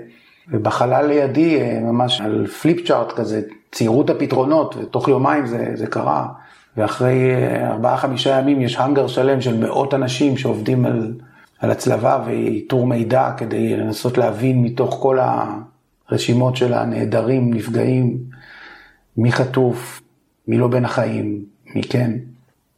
ובחלל 0.52 1.06
לידי 1.06 1.62
אה, 1.62 1.80
ממש 1.80 2.22
על 2.22 2.48
פליפ 2.48 2.88
צ'ארט 2.88 3.12
כזה 3.12 3.42
ציירו 3.72 4.02
את 4.02 4.10
הפתרונות 4.10 4.76
ותוך 4.76 5.08
יומיים 5.08 5.46
זה, 5.46 5.72
זה 5.74 5.88
קרה 5.88 6.28
ואחרי 6.78 7.32
אה, 7.32 7.72
ארבעה 7.72 7.98
חמישה 7.98 8.40
ימים 8.40 8.62
יש 8.62 8.76
האנגר 8.76 9.08
שלם 9.08 9.42
של 9.42 9.58
מאות 9.58 9.94
אנשים 9.94 10.38
שעובדים 10.38 10.86
על, 10.86 11.14
על 11.60 11.72
הצלבה 11.72 12.24
ואיתור 12.26 12.88
מידע 12.88 13.32
כדי 13.38 13.78
לנסות 13.78 14.18
להבין 14.18 14.62
מתוך 14.62 14.98
כל 15.02 15.18
הרשימות 16.10 16.56
של 16.56 16.74
הנעדרים, 16.74 17.54
נפגעים, 17.54 18.18
מי 19.18 19.32
חטוף, 19.32 20.02
מי 20.48 20.58
לא 20.58 20.68
בין 20.68 20.86
החיים, 20.86 21.46
מי 21.76 21.84
כן. 21.84 22.12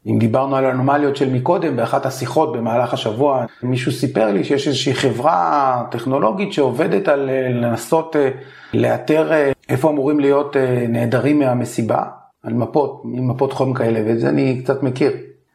אם 0.07 0.19
דיברנו 0.19 0.55
על 0.55 0.65
אנומליות 0.65 1.15
של 1.15 1.33
מקודם, 1.33 1.75
באחת 1.75 2.05
השיחות 2.05 2.53
במהלך 2.53 2.93
השבוע, 2.93 3.45
מישהו 3.63 3.91
סיפר 3.91 4.31
לי 4.31 4.43
שיש 4.43 4.67
איזושהי 4.67 4.93
חברה 4.93 5.83
טכנולוגית 5.91 6.53
שעובדת 6.53 7.07
על 7.07 7.29
אה, 7.29 7.49
לנסות 7.49 8.15
אה, 8.15 8.29
לאתר 8.73 9.33
אה, 9.33 9.51
איפה 9.69 9.89
אמורים 9.89 10.19
להיות 10.19 10.55
נעדרים 10.89 11.39
מהמסיבה, 11.39 12.03
על 12.43 12.53
מפות, 12.53 13.01
מפות 13.05 13.53
חום 13.53 13.73
כאלה, 13.73 14.01
ואת 14.05 14.19
זה 14.19 14.29
אני 14.29 14.61
קצת 14.63 14.83
מכיר. 14.83 15.11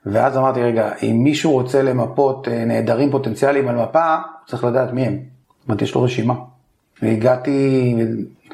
ואז 0.06 0.36
אמרתי, 0.36 0.62
רגע, 0.62 0.90
אם 1.02 1.20
מישהו 1.24 1.52
רוצה 1.52 1.82
למפות 1.82 2.48
נעדרים 2.48 3.10
פוטנציאליים 3.10 3.68
על 3.68 3.76
מפה, 3.76 4.16
צריך 4.46 4.64
לדעת 4.64 4.92
מי 4.92 5.02
הם. 5.02 5.12
זאת 5.12 5.68
אומרת, 5.68 5.82
יש 5.82 5.94
לו 5.94 6.02
רשימה. 6.02 6.34
והגעתי 7.02 7.94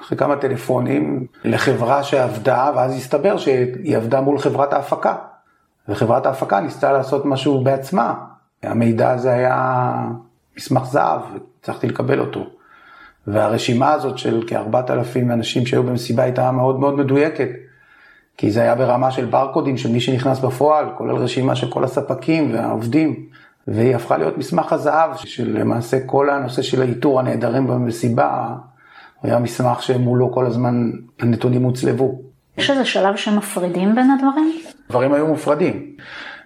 אחרי 0.00 0.18
כמה 0.18 0.36
טלפונים 0.36 1.26
לחברה 1.44 2.02
שעבדה, 2.02 2.70
ואז 2.76 2.96
הסתבר 2.96 3.36
שהיא 3.36 3.96
עבדה 3.96 4.20
מול 4.20 4.38
חברת 4.38 4.72
ההפקה. 4.72 5.14
וחברת 5.88 6.26
ההפקה 6.26 6.60
ניסתה 6.60 6.92
לעשות 6.92 7.26
משהו 7.26 7.64
בעצמה. 7.64 8.14
המידע 8.62 9.10
הזה 9.10 9.32
היה 9.32 9.94
מסמך 10.56 10.84
זהב, 10.84 11.20
הצלחתי 11.60 11.88
לקבל 11.88 12.20
אותו. 12.20 12.46
והרשימה 13.26 13.92
הזאת 13.92 14.18
של 14.18 14.42
כארבעת 14.46 14.90
אלפים 14.90 15.30
אנשים 15.30 15.66
שהיו 15.66 15.82
במסיבה 15.82 16.22
הייתה 16.22 16.50
מאוד 16.50 16.80
מאוד 16.80 16.94
מדויקת. 16.94 17.48
כי 18.36 18.50
זה 18.50 18.62
היה 18.62 18.74
ברמה 18.74 19.10
של 19.10 19.24
ברקודים 19.24 19.76
של 19.76 19.92
מי 19.92 20.00
שנכנס 20.00 20.38
בפועל, 20.38 20.86
כולל 20.98 21.16
רשימה 21.16 21.56
של 21.56 21.70
כל 21.70 21.84
הספקים 21.84 22.54
והעובדים, 22.54 23.26
והיא 23.68 23.96
הפכה 23.96 24.16
להיות 24.16 24.38
מסמך 24.38 24.72
הזהב, 24.72 25.16
שלמעשה 25.16 26.06
כל 26.06 26.30
הנושא 26.30 26.62
של 26.62 26.82
האיתור 26.82 27.20
הנעדרים 27.20 27.66
במסיבה, 27.66 28.54
היה 29.22 29.38
מסמך 29.38 29.82
שמולו 29.82 30.32
כל 30.32 30.46
הזמן 30.46 30.90
הנתונים 31.20 31.62
הוצלבו. 31.62 32.27
יש 32.58 32.70
איזה 32.70 32.84
שלב 32.84 33.16
שמפרידים 33.16 33.94
בין 33.94 34.10
הדברים? 34.10 34.52
דברים 34.90 35.12
היו 35.12 35.26
מופרדים. 35.26 35.96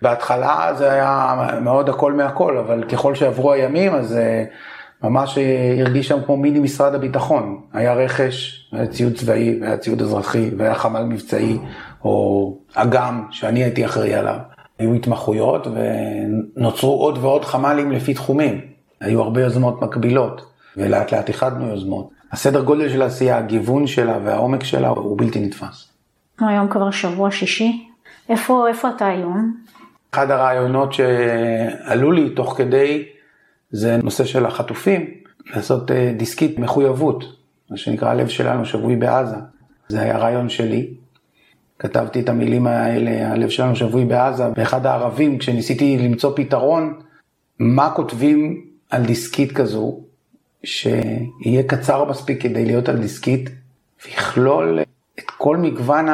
בהתחלה 0.03 0.75
זה 0.79 0.93
היה 0.93 1.35
מאוד 1.61 1.89
הכל 1.89 2.13
מהכל, 2.13 2.59
אבל 2.59 2.85
ככל 2.85 3.15
שעברו 3.15 3.53
הימים 3.53 3.95
אז 3.95 4.17
אה, 4.17 4.45
ממש 5.03 5.39
הרגיש 5.81 6.09
שם 6.09 6.19
כמו 6.27 6.37
מיני 6.37 6.59
משרד 6.59 6.95
הביטחון. 6.95 7.61
היה 7.73 7.95
רכש, 7.95 8.69
היה 8.73 8.87
ציוד 8.87 9.15
צבאי, 9.15 9.59
היה 9.63 9.77
ציוד 9.77 10.03
אזרחי, 10.03 10.51
והיה 10.57 10.75
חמ"ל 10.75 11.03
מבצעי, 11.03 11.59
או 12.05 12.57
אגם 12.75 13.27
שאני 13.31 13.63
הייתי 13.63 13.85
אחראי 13.85 14.15
עליו. 14.15 14.37
היו 14.79 14.95
התמחויות 14.95 15.67
ונוצרו 15.67 17.01
עוד 17.01 17.19
ועוד 17.19 17.45
חמ"לים 17.45 17.93
לפי 17.93 18.15
תחומים. 18.15 18.61
היו 19.01 19.23
הרבה 19.23 19.43
יוזמות 19.43 19.83
מקבילות, 19.83 20.43
ולאט 20.77 21.13
לאט 21.13 21.29
איחדנו 21.29 21.69
יוזמות. 21.69 22.11
הסדר 22.33 22.63
גודל 22.63 22.89
של 22.89 23.03
העשייה, 23.03 23.39
הגיוון 23.39 23.87
שלה 23.87 24.19
והעומק 24.25 24.65
שלה 24.65 24.89
הוא 24.89 25.19
בלתי 25.19 25.41
נתפס. 25.41 25.92
היום 26.49 26.69
כבר 26.69 26.91
שבוע 26.91 27.31
שישי. 27.31 27.89
איפה, 28.29 28.69
איפה 28.69 28.89
אתה 28.97 29.07
היום? 29.07 29.57
אחד 30.11 30.31
הרעיונות 30.31 30.93
שעלו 30.93 32.13
לי 32.13 32.31
תוך 32.31 32.55
כדי 32.59 33.05
זה 33.71 33.97
נושא 33.97 34.25
של 34.25 34.47
החטופים, 34.47 35.07
לעשות 35.55 35.91
אה, 35.91 36.13
דיסקית 36.17 36.59
מחויבות, 36.59 37.25
מה 37.71 37.77
שנקרא 37.77 38.09
הלב 38.09 38.29
שלנו 38.29 38.65
שבוי 38.65 38.97
בעזה. 38.97 39.37
זה 39.89 40.01
היה 40.01 40.19
רעיון 40.19 40.49
שלי. 40.49 40.95
כתבתי 41.79 42.21
את 42.21 42.29
המילים 42.29 42.67
האלה, 42.67 43.33
הלב 43.33 43.49
שלנו 43.49 43.77
שבוי 43.77 44.05
בעזה, 44.05 44.49
באחד 44.49 44.87
הערבים, 44.87 45.39
כשניסיתי 45.39 45.99
למצוא 45.99 46.33
פתרון, 46.37 47.01
מה 47.59 47.91
כותבים 47.91 48.65
על 48.91 49.05
דיסקית 49.05 49.53
כזו, 49.53 50.01
שיהיה 50.65 51.63
קצר 51.67 52.05
מספיק 52.05 52.43
כדי 52.43 52.65
להיות 52.65 52.89
על 52.89 52.97
דיסקית, 52.97 53.51
ויכלול 54.07 54.79
כל 55.43 55.57
מגוון 55.57 56.07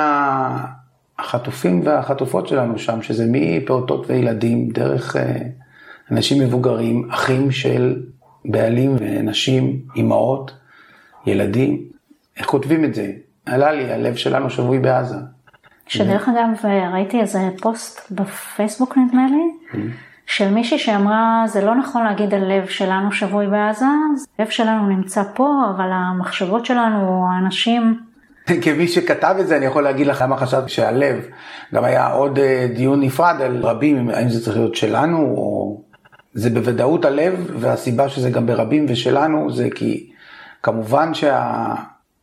החטופים 1.19 1.81
והחטופות 1.85 2.49
שלנו 2.49 2.79
שם, 2.79 3.03
שזה 3.03 3.25
מפעוטות 3.29 4.11
וילדים, 4.11 4.69
דרך 4.69 5.17
אה, 5.17 5.37
אנשים 6.11 6.43
מבוגרים, 6.43 7.09
אחים 7.11 7.51
של 7.51 8.03
בעלים 8.45 8.97
ונשים, 8.99 9.81
אימהות, 9.97 10.53
ילדים. 11.27 11.83
איך 12.37 12.47
כותבים 12.47 12.85
את 12.85 12.95
זה? 12.95 13.13
עלה 13.47 13.73
לי, 13.73 13.93
הלב 13.93 14.15
שלנו 14.15 14.51
שבוי 14.51 14.79
בעזה. 14.79 15.17
שדרך 15.87 16.29
אגב, 16.29 16.71
ראיתי 16.93 17.21
איזה 17.21 17.41
פוסט 17.63 18.13
בפייסבוק 18.13 18.99
נדמה 18.99 19.27
לי, 19.27 19.51
mm-hmm. 19.73 19.77
של 20.27 20.51
מישהי 20.51 20.79
שאמרה, 20.79 21.45
זה 21.47 21.65
לא 21.65 21.75
נכון 21.75 22.05
להגיד 22.05 22.35
הלב 22.35 22.67
שלנו 22.67 23.13
שבוי 23.13 23.47
בעזה, 23.47 23.87
הלב 24.39 24.49
שלנו 24.49 24.89
נמצא 24.89 25.23
פה, 25.35 25.63
אבל 25.77 25.89
המחשבות 25.93 26.67
שלנו, 26.67 27.27
האנשים, 27.31 28.08
כמי 28.63 28.89
שכתב 28.89 29.37
את 29.41 29.47
זה, 29.47 29.57
אני 29.57 29.67
יכול 29.67 29.83
להגיד 29.83 30.07
לך 30.07 30.23
למה 30.23 30.37
חשבתי 30.37 30.71
שהלב, 30.71 31.27
גם 31.75 31.85
היה 31.85 32.07
עוד 32.13 32.39
אה, 32.39 32.67
דיון 32.75 33.01
נפרד 33.01 33.37
על 33.41 33.63
רבים, 33.63 34.11
האם 34.11 34.29
זה 34.29 34.45
צריך 34.45 34.57
להיות 34.57 34.75
שלנו, 34.75 35.19
או... 35.19 35.81
זה 36.35 36.51
בוודאות 36.51 37.05
הלב, 37.05 37.51
והסיבה 37.59 38.09
שזה 38.09 38.31
גם 38.31 38.47
ברבים 38.47 38.87
ושלנו, 38.89 39.51
זה 39.53 39.69
כי 39.75 40.11
כמובן 40.63 41.13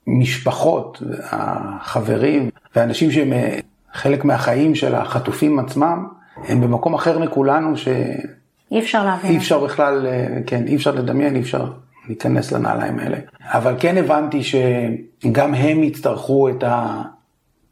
שהמשפחות, 0.07 1.03
החברים, 1.31 2.49
ואנשים 2.75 3.11
שהם 3.11 3.33
אה, 3.33 3.59
חלק 3.93 4.25
מהחיים 4.25 4.75
של 4.75 4.95
החטופים 4.95 5.59
עצמם, 5.59 6.07
הם 6.47 6.61
במקום 6.61 6.93
אחר 6.93 7.19
מכולנו 7.19 7.77
ש... 7.77 7.87
אי 8.71 8.79
אפשר 8.79 9.05
להבין. 9.05 9.31
אי 9.31 9.37
אפשר 9.37 9.63
בכלל, 9.63 10.07
אה, 10.07 10.27
כן, 10.47 10.67
אי 10.67 10.75
אפשר 10.75 10.91
לדמיין, 10.91 11.35
אי 11.35 11.41
אפשר 11.41 11.71
להיכנס 12.07 12.51
לנעליים 12.51 12.99
האלה. 12.99 13.17
אבל 13.41 13.75
כן 13.79 13.97
הבנתי 13.97 14.41
שגם 14.43 15.53
הם 15.53 15.83
יצטרכו 15.83 16.49
את 16.49 16.63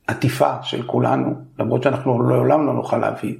העטיפה 0.08 0.54
של 0.63 0.84
כולנו, 0.84 1.34
למרות 1.60 1.84
שאנחנו 1.84 2.24
לעולם 2.30 2.65
לא 2.65 2.74
נוכל 2.74 2.98
להבין. 2.98 3.36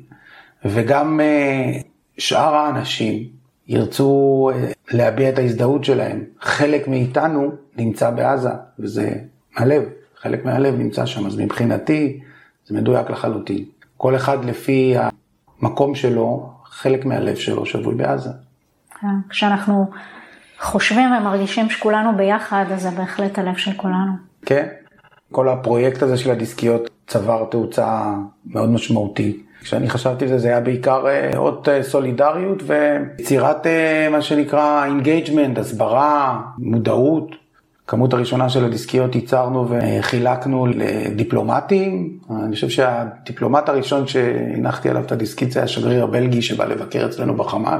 וגם 0.66 1.20
אה, 1.20 1.72
שאר 2.18 2.56
האנשים 2.56 3.24
ירצו 3.68 4.50
אה, 4.54 4.72
להביע 4.92 5.30
את 5.30 5.38
ההזדהות 5.38 5.84
שלהם. 5.84 6.24
חלק 6.42 6.88
מאיתנו 6.88 7.52
נמצא 7.78 8.10
בעזה, 8.12 8.50
וזה 8.80 9.16
מהלב, 9.58 9.84
חלק 10.22 10.46
מהלב 10.46 10.76
נמצא 10.76 11.06
שם, 11.06 11.26
אז 11.26 11.38
מבחינתי 11.38 12.20
זה 12.66 12.76
מדויק 12.76 13.10
לחלוטין. 13.10 13.66
כל 13.98 14.16
אחד 14.16 14.46
לפי 14.46 14.96
המקום 15.62 15.96
שלו, 15.96 16.50
חלק 16.66 17.06
מהלב 17.06 17.36
שלו 17.36 17.66
שבוי 17.66 17.96
בעזה. 17.96 18.30
כן, 19.02 19.08
כשאנחנו 19.30 19.90
חושבים 20.64 21.12
ומרגישים 21.12 21.70
שכולנו 21.70 22.18
ביחד, 22.18 22.66
אז 22.74 22.82
זה 22.82 22.90
בהחלט 22.90 23.40
הלב 23.40 23.58
של 23.58 23.74
כולנו. 23.74 24.12
כן, 24.46 24.68
כל 25.32 25.50
הפרויקט 25.50 26.04
הזה 26.04 26.18
של 26.18 26.32
הדיסקיות 26.32 26.90
צבר 27.08 27.46
תאוצה 27.52 28.14
מאוד 28.46 28.70
משמעותית. 28.70 29.46
כשאני 29.62 29.90
חשבתי 29.90 30.26
על 30.26 30.30
זה, 30.30 30.38
זה 30.38 30.48
היה 30.48 30.60
בעיקר 30.60 31.08
אה, 31.08 31.38
עוד 31.38 31.70
אה, 31.70 31.84
סולידריות 31.84 32.64
ויצירת 32.68 33.68
אה, 33.68 34.08
מה 34.12 34.22
שנקרא 34.22 34.86
engagement, 34.86 35.58
הסברה, 35.58 36.42
מודעות. 36.58 37.36
כמות 37.88 38.14
הראשונה 38.14 38.50
של 38.50 38.66
הדיסקיות 38.66 39.16
ייצרנו 39.16 39.68
וחילקנו 39.70 40.68
לדיפלומטים. 40.68 42.18
אני 42.44 42.56
חושב 42.56 42.70
שהדיפלומט 42.70 43.70
הראשון 43.70 44.08
שהנחתי 44.08 44.90
עליו 44.90 45.04
את 45.04 45.12
הדיסקית 45.12 45.52
זה 45.52 45.64
השגריר 45.64 46.04
הבלגי 46.04 46.42
שבא 46.42 46.66
לבקר 46.66 47.06
אצלנו 47.06 47.36
בחמ"ל. 47.36 47.80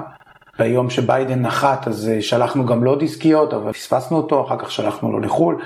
ביום 0.60 0.90
שביידן 0.90 1.42
נחת 1.42 1.88
אז 1.88 2.10
אה, 2.10 2.22
שלחנו 2.22 2.66
גם 2.66 2.84
לו 2.84 2.96
דיסקיות, 2.96 3.54
אבל 3.54 3.74
פספסנו 3.74 4.18
אותו, 4.18 4.48
אחר 4.48 4.58
כך 4.58 4.72
שלחנו 4.72 5.12
לו 5.12 5.20
לחו"ל, 5.20 5.62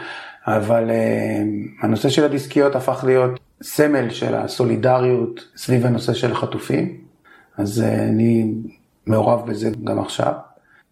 אבל 0.47 0.89
uh, 0.89 1.85
הנושא 1.85 2.09
של 2.09 2.23
הדיסקיות 2.23 2.75
הפך 2.75 3.03
להיות 3.07 3.39
סמל 3.61 4.09
של 4.09 4.35
הסולידריות 4.35 5.47
סביב 5.57 5.85
הנושא 5.85 6.13
של 6.13 6.31
החטופים, 6.31 6.97
אז 7.57 7.83
uh, 7.83 8.01
אני 8.01 8.53
מעורב 9.07 9.49
בזה 9.49 9.69
גם 9.83 9.99
עכשיו. 9.99 10.33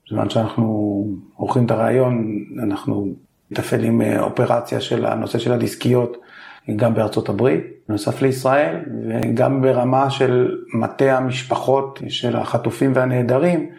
בזמן 0.08 0.30
שאנחנו 0.30 1.06
עורכים 1.36 1.66
את 1.66 1.72
הרעיון, 1.72 2.46
אנחנו 2.64 3.08
מתפעלים 3.52 4.02
אופרציה 4.20 4.82
של 4.82 5.06
הנושא 5.06 5.40
של 5.40 5.54
הדיסקיות 5.54 6.18
גם 6.76 6.94
בארצות 6.94 7.30
הברית, 7.30 7.64
בנוסף 7.90 8.22
לישראל, 8.22 8.76
וגם 9.10 9.62
ברמה 9.62 10.10
של 10.10 10.58
מטה 10.74 11.18
המשפחות 11.18 12.00
של 12.10 12.36
החטופים 12.36 12.92
והנעדרים. 12.96 13.70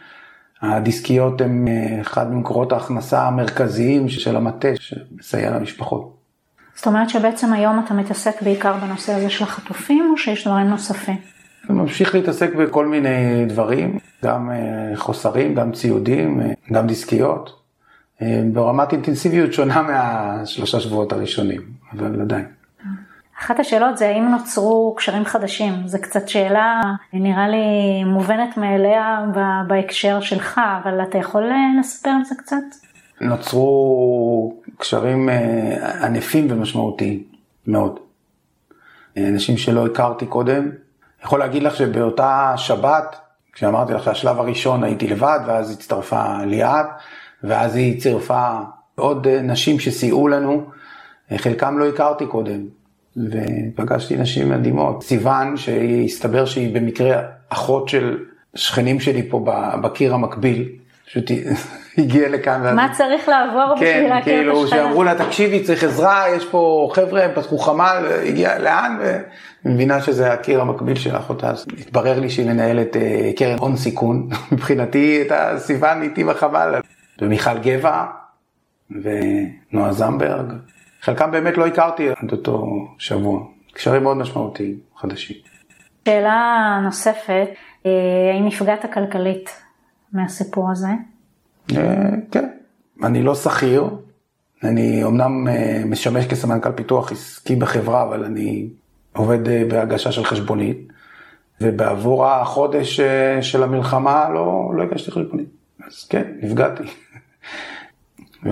הדיסקיות 0.63 1.41
הן 1.41 1.69
אה, 1.69 2.01
אחד 2.01 2.33
ממקורות 2.33 2.73
ההכנסה 2.73 3.23
המרכזיים 3.23 4.09
של 4.09 4.37
המטה 4.37 4.69
שמסייע 4.79 5.51
למשפחות. 5.51 6.17
זאת 6.75 6.87
אומרת 6.87 7.11
שבעצם 7.11 7.53
היום 7.53 7.83
אתה 7.85 7.95
מתעסק 7.95 8.43
בעיקר 8.43 8.75
בנושא 8.77 9.13
הזה 9.13 9.31
של 9.31 9.45
החטופים, 9.45 10.09
או 10.13 10.19
שיש 10.19 10.47
דברים 10.47 10.67
נוספים? 10.67 11.17
אני 11.71 11.79
ממשיך 11.79 12.15
להתעסק 12.15 12.55
בכל 12.55 12.87
מיני 12.87 13.45
דברים, 13.49 13.99
גם 14.25 14.51
אה, 14.51 14.97
חוסרים, 14.97 15.55
גם 15.55 15.73
ציודים, 15.73 16.41
אה, 16.41 16.53
גם 16.73 16.87
דיסקיות, 16.87 17.63
ברמת 18.53 18.93
אינטנסיביות 18.93 19.53
שונה 19.53 19.83
מהשלושה 19.83 20.81
שבועות 20.81 21.13
הראשונים, 21.13 21.61
אבל 21.93 22.21
עדיין. 22.21 22.56
אחת 23.41 23.61
השאלות 23.61 23.99
זה 23.99 24.09
האם 24.09 24.29
נוצרו 24.29 24.95
קשרים 24.97 25.25
חדשים, 25.25 25.73
זו 25.87 25.99
קצת 26.03 26.29
שאלה 26.29 26.81
נראה 27.13 27.49
לי 27.49 28.05
מובנת 28.05 28.57
מאליה 28.57 29.25
בהקשר 29.69 30.21
שלך, 30.21 30.61
אבל 30.83 31.03
אתה 31.03 31.19
יכול 31.19 31.51
לספר 31.81 32.11
על 32.11 32.25
זה 32.25 32.35
קצת? 32.39 32.57
נוצרו 33.21 34.55
קשרים 34.79 35.29
אה, 35.29 36.07
ענפים 36.07 36.47
ומשמעותיים 36.51 37.23
מאוד. 37.67 38.01
אנשים 39.17 39.57
שלא 39.57 39.87
הכרתי 39.87 40.27
קודם. 40.27 40.63
אני 40.63 41.25
יכול 41.25 41.39
להגיד 41.39 41.63
לך 41.63 41.77
שבאותה 41.77 42.55
שבת, 42.57 43.17
כשאמרתי 43.53 43.93
לך 43.93 44.05
שהשלב 44.05 44.39
הראשון 44.39 44.85
הייתי 44.85 45.07
לבד, 45.07 45.39
ואז 45.47 45.71
הצטרפה 45.71 46.45
ליאת, 46.45 46.87
ואז 47.45 47.77
היא 47.77 48.01
צירפה 48.01 48.59
עוד 48.95 49.29
נשים 49.29 49.81
שסייעו 49.81 50.29
לנו, 50.29 50.65
חלקם 51.37 51.79
לא 51.79 51.89
הכרתי 51.89 52.27
קודם. 52.27 52.76
ופגשתי 53.17 54.17
נשים 54.17 54.51
מדהימות. 54.51 55.03
סיוון, 55.03 55.57
שהסתבר 55.57 56.45
שהיא 56.45 56.75
במקרה 56.75 57.23
אחות 57.49 57.89
של 57.89 58.19
שכנים 58.55 59.01
שלי 59.01 59.23
פה 59.31 59.45
בקיר 59.83 60.15
המקביל, 60.15 60.69
פשוט 61.07 61.31
הגיעה 61.99 62.29
לכאן. 62.29 62.77
מה 62.77 62.89
צריך 62.93 63.29
לעבור 63.29 63.75
בשביל 63.75 63.93
כן, 63.93 64.09
להכיר 64.09 64.19
את 64.19 64.19
השכנה? 64.19 64.41
כן, 64.41 64.43
כאילו 64.43 64.69
שאמרו 64.69 65.05
לה, 65.05 65.15
תקשיבי, 65.15 65.63
צריך 65.63 65.85
עזרה, 65.85 66.25
יש 66.37 66.45
פה 66.45 66.91
חבר'ה, 66.95 67.25
הם 67.25 67.31
פתחו 67.35 67.59
חמ"ל, 67.59 68.07
הגיעה 68.29 68.59
לאן, 68.59 68.99
ומבינה 69.65 70.01
שזה 70.01 70.33
הקיר 70.33 70.61
המקביל 70.61 70.97
של 70.97 71.17
אחותה. 71.17 71.53
התברר 71.79 72.21
לי 72.21 72.31
שהיא 72.31 72.47
מנהלת 72.47 72.97
אה, 72.97 73.31
קרן 73.37 73.59
הון 73.59 73.77
סיכון, 73.77 74.29
מבחינתי 74.53 75.23
את 75.23 75.33
הסיוון 75.33 76.03
איתי 76.03 76.25
בחמ"ל. 76.25 76.75
ומיכל 77.23 77.59
גבע, 77.59 78.05
ונועה 78.91 79.93
זמברג. 79.93 80.53
חלקם 81.07 81.31
באמת 81.31 81.57
לא 81.57 81.67
הכרתי 81.67 82.09
עד 82.09 82.33
אותו 82.33 82.67
שבוע. 82.99 83.41
קשרים 83.73 84.03
מאוד 84.03 84.17
משמעותיים, 84.17 84.79
חדשים. 84.97 85.37
שאלה 86.05 86.81
נוספת, 86.85 87.49
אה, 87.87 87.91
האם 88.35 88.47
נפגעת 88.47 88.93
כלכלית 88.95 89.51
מהסיפור 90.13 90.71
הזה? 90.71 90.87
אה, 91.77 92.11
כן, 92.31 92.49
אני 93.05 93.23
לא 93.23 93.35
שכיר, 93.35 93.91
אני 94.65 95.05
אומנם 95.05 95.49
אה, 95.49 95.83
משמש 95.87 96.27
כסמנכ"ל 96.27 96.73
פיתוח 96.73 97.13
עסקי 97.13 97.57
בחברה, 97.57 98.03
אבל 98.03 98.25
אני 98.25 98.69
עובד 99.13 99.69
בהגשה 99.69 100.13
של 100.13 100.25
חשבונית, 100.25 100.93
ובעבור 101.61 102.27
החודש 102.27 103.01
של 103.41 103.63
המלחמה 103.63 104.29
לא, 104.29 104.71
לא 104.77 104.83
הגשתי 104.83 105.11
חשבונית. 105.11 105.49
אז 105.87 106.05
כן, 106.09 106.25
נפגעתי. 106.43 106.83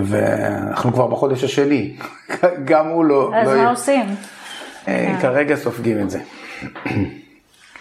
ואנחנו 0.02 0.92
כבר 0.92 1.06
בחודש 1.06 1.44
השני, 1.44 1.96
גם 2.70 2.88
הוא 2.88 3.04
לא... 3.04 3.30
אז 3.34 3.48
לא 3.48 3.54
מה 3.54 3.58
יהיה. 3.58 3.70
עושים? 3.70 4.06
כן. 4.84 5.16
כרגע 5.20 5.56
סופגים 5.56 6.00
את 6.00 6.10
זה. 6.10 6.20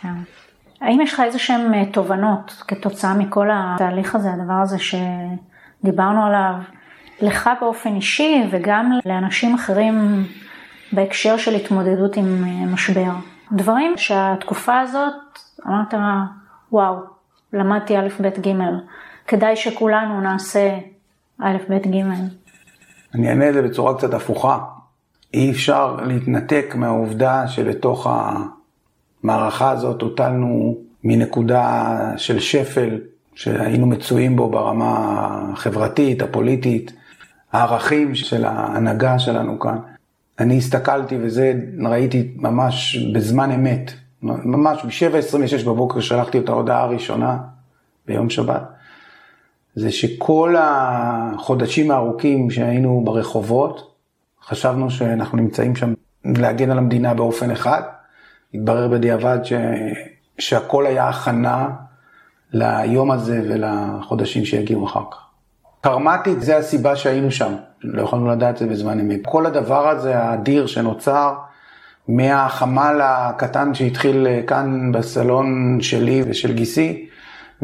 כן. 0.01 0.13
האם 0.81 1.01
יש 1.01 1.13
לך 1.13 1.19
איזה 1.19 1.39
שהן 1.39 1.73
אה, 1.73 1.85
תובנות 1.85 2.63
כתוצאה 2.67 3.13
מכל 3.13 3.49
התהליך 3.53 4.15
הזה, 4.15 4.33
הדבר 4.33 4.53
הזה 4.53 4.77
שדיברנו 4.79 6.25
עליו, 6.25 6.53
לך 7.21 7.49
באופן 7.61 7.95
אישי 7.95 8.43
וגם 8.51 8.91
לאנשים 9.05 9.55
אחרים 9.55 10.23
בהקשר 10.91 11.37
של 11.37 11.55
התמודדות 11.55 12.17
עם 12.17 12.43
אה, 12.43 12.65
משבר? 12.65 13.11
דברים 13.51 13.93
שהתקופה 13.97 14.79
הזאת, 14.79 15.39
אמרת, 15.67 15.93
וואו, 16.71 16.95
למדתי 17.53 17.97
א', 17.97 18.07
ב', 18.21 18.47
ג', 18.47 18.51
כדאי 19.27 19.55
שכולנו 19.55 20.21
נעשה 20.21 20.77
א', 21.41 21.57
ב', 21.69 21.73
ג'. 21.73 22.03
אני 23.15 23.29
אענה 23.29 23.49
את 23.49 23.53
זה 23.53 23.61
בצורה 23.61 23.97
קצת 23.97 24.13
הפוכה. 24.13 24.59
אי 25.33 25.51
אפשר 25.51 25.95
להתנתק 25.95 26.73
מהעובדה 26.75 27.47
שלתוך 27.47 28.07
המערכה 29.23 29.71
הזאת 29.71 30.01
הוטלנו 30.01 30.77
מנקודה 31.03 31.97
של 32.17 32.39
שפל 32.39 32.99
שהיינו 33.35 33.87
מצויים 33.87 34.35
בו 34.35 34.49
ברמה 34.49 34.95
החברתית, 35.53 36.21
הפוליטית, 36.21 36.93
הערכים 37.51 38.15
של 38.15 38.45
ההנהגה 38.45 39.19
שלנו 39.19 39.59
כאן. 39.59 39.77
אני 40.39 40.57
הסתכלתי 40.57 41.17
וזה 41.21 41.53
ראיתי 41.85 42.31
ממש 42.35 42.97
בזמן 42.97 43.51
אמת, 43.51 43.91
ממש 44.21 44.85
ב-7.26 44.85 45.65
בבוקר 45.65 45.99
שלחתי 45.99 46.39
את 46.39 46.49
ההודעה 46.49 46.81
הראשונה 46.83 47.37
ביום 48.07 48.29
שבת. 48.29 48.72
זה 49.75 49.91
שכל 49.91 50.55
החודשים 50.59 51.91
הארוכים 51.91 52.49
שהיינו 52.49 53.01
ברחובות, 53.05 53.93
חשבנו 54.45 54.89
שאנחנו 54.89 55.37
נמצאים 55.37 55.75
שם 55.75 55.93
להגן 56.25 56.71
על 56.71 56.77
המדינה 56.77 57.13
באופן 57.13 57.51
אחד. 57.51 57.81
התברר 58.53 58.87
בדיעבד 58.87 59.37
ש... 59.43 59.53
שהכל 60.39 60.85
היה 60.85 61.09
הכנה 61.09 61.69
ליום 62.53 63.11
הזה 63.11 63.41
ולחודשים 63.49 64.45
שיגיעו 64.45 64.85
אחר 64.85 65.03
כך. 65.11 65.17
קרמטית 65.81 66.41
זה 66.41 66.57
הסיבה 66.57 66.95
שהיינו 66.95 67.31
שם, 67.31 67.53
לא 67.83 68.01
יכולנו 68.01 68.27
לדעת 68.27 68.53
את 68.53 68.59
זה 68.59 68.67
בזמן 68.67 68.99
אמת. 68.99 69.19
כל 69.25 69.45
הדבר 69.45 69.87
הזה 69.89 70.19
האדיר 70.19 70.67
שנוצר 70.67 71.33
מהחמ"ל 72.07 73.01
הקטן 73.03 73.73
שהתחיל 73.73 74.27
כאן 74.47 74.91
בסלון 74.91 75.77
שלי 75.81 76.23
ושל 76.27 76.53
גיסי, 76.53 77.07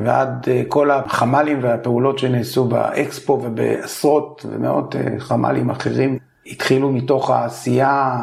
ועד 0.03 0.45
אה, 0.47 0.61
כל 0.67 0.91
החמ"לים 0.91 1.59
והפעולות 1.61 2.19
שנעשו 2.19 2.65
באקספו 2.65 3.41
ובעשרות 3.43 4.45
ומאות 4.49 4.95
אה, 4.95 5.19
חמ"לים 5.19 5.69
אחרים, 5.69 6.17
התחילו 6.45 6.91
מתוך 6.91 7.29
העשייה, 7.29 8.19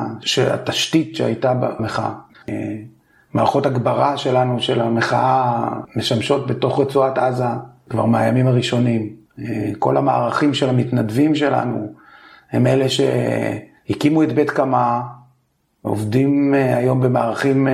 התשתית 0.53 1.17
שהייתה 1.17 1.55
במחאה. 1.55 2.12
אה, 2.49 2.77
מערכות 3.35 3.67
הגברה 3.67 4.17
שלנו, 4.17 4.61
של 4.61 4.81
המחאה, 4.81 5.69
משמשות 5.97 6.47
בתוך 6.47 6.81
רצועת 6.81 7.19
עזה 7.19 7.45
כבר 7.91 8.05
מהימים 8.05 8.47
הראשונים. 8.47 9.17
כל 9.79 9.97
המערכים 9.97 10.55
של 10.55 10.69
המתנדבים 10.69 11.35
שלנו 11.35 11.93
הם 12.53 12.67
אלה 12.67 12.87
שהקימו 12.89 14.23
את 14.23 14.33
בית 14.33 14.51
קמה, 14.51 15.03
עובדים 15.83 16.55
היום 16.55 17.01
במערכים 17.01 17.69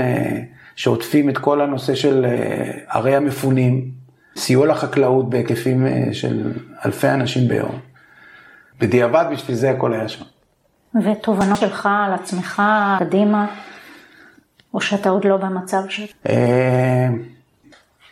שעוטפים 0.82 1.28
את 1.30 1.38
כל 1.38 1.60
הנושא 1.60 1.94
של 1.94 2.24
אה, 2.24 2.70
ערי 2.88 3.16
המפונים, 3.16 3.90
סיוע 4.36 4.66
לחקלאות 4.66 5.30
בהיקפים 5.30 5.86
אה, 5.86 6.04
של 6.12 6.52
אלפי 6.86 7.08
אנשים 7.08 7.48
ביום. 7.48 7.78
בדיעבד 8.80 9.24
בשביל 9.32 9.56
זה 9.56 9.70
הכל 9.70 9.94
היה 9.94 10.08
שם. 10.08 10.24
ותובנות 11.04 11.58
שלך 11.58 11.88
על 12.06 12.12
עצמך 12.12 12.62
קדימה, 12.98 13.46
או 14.74 14.80
שאתה 14.80 15.10
עוד 15.10 15.24
לא 15.24 15.36
במצב 15.36 15.82
ש... 15.88 16.00
אה, 16.28 17.08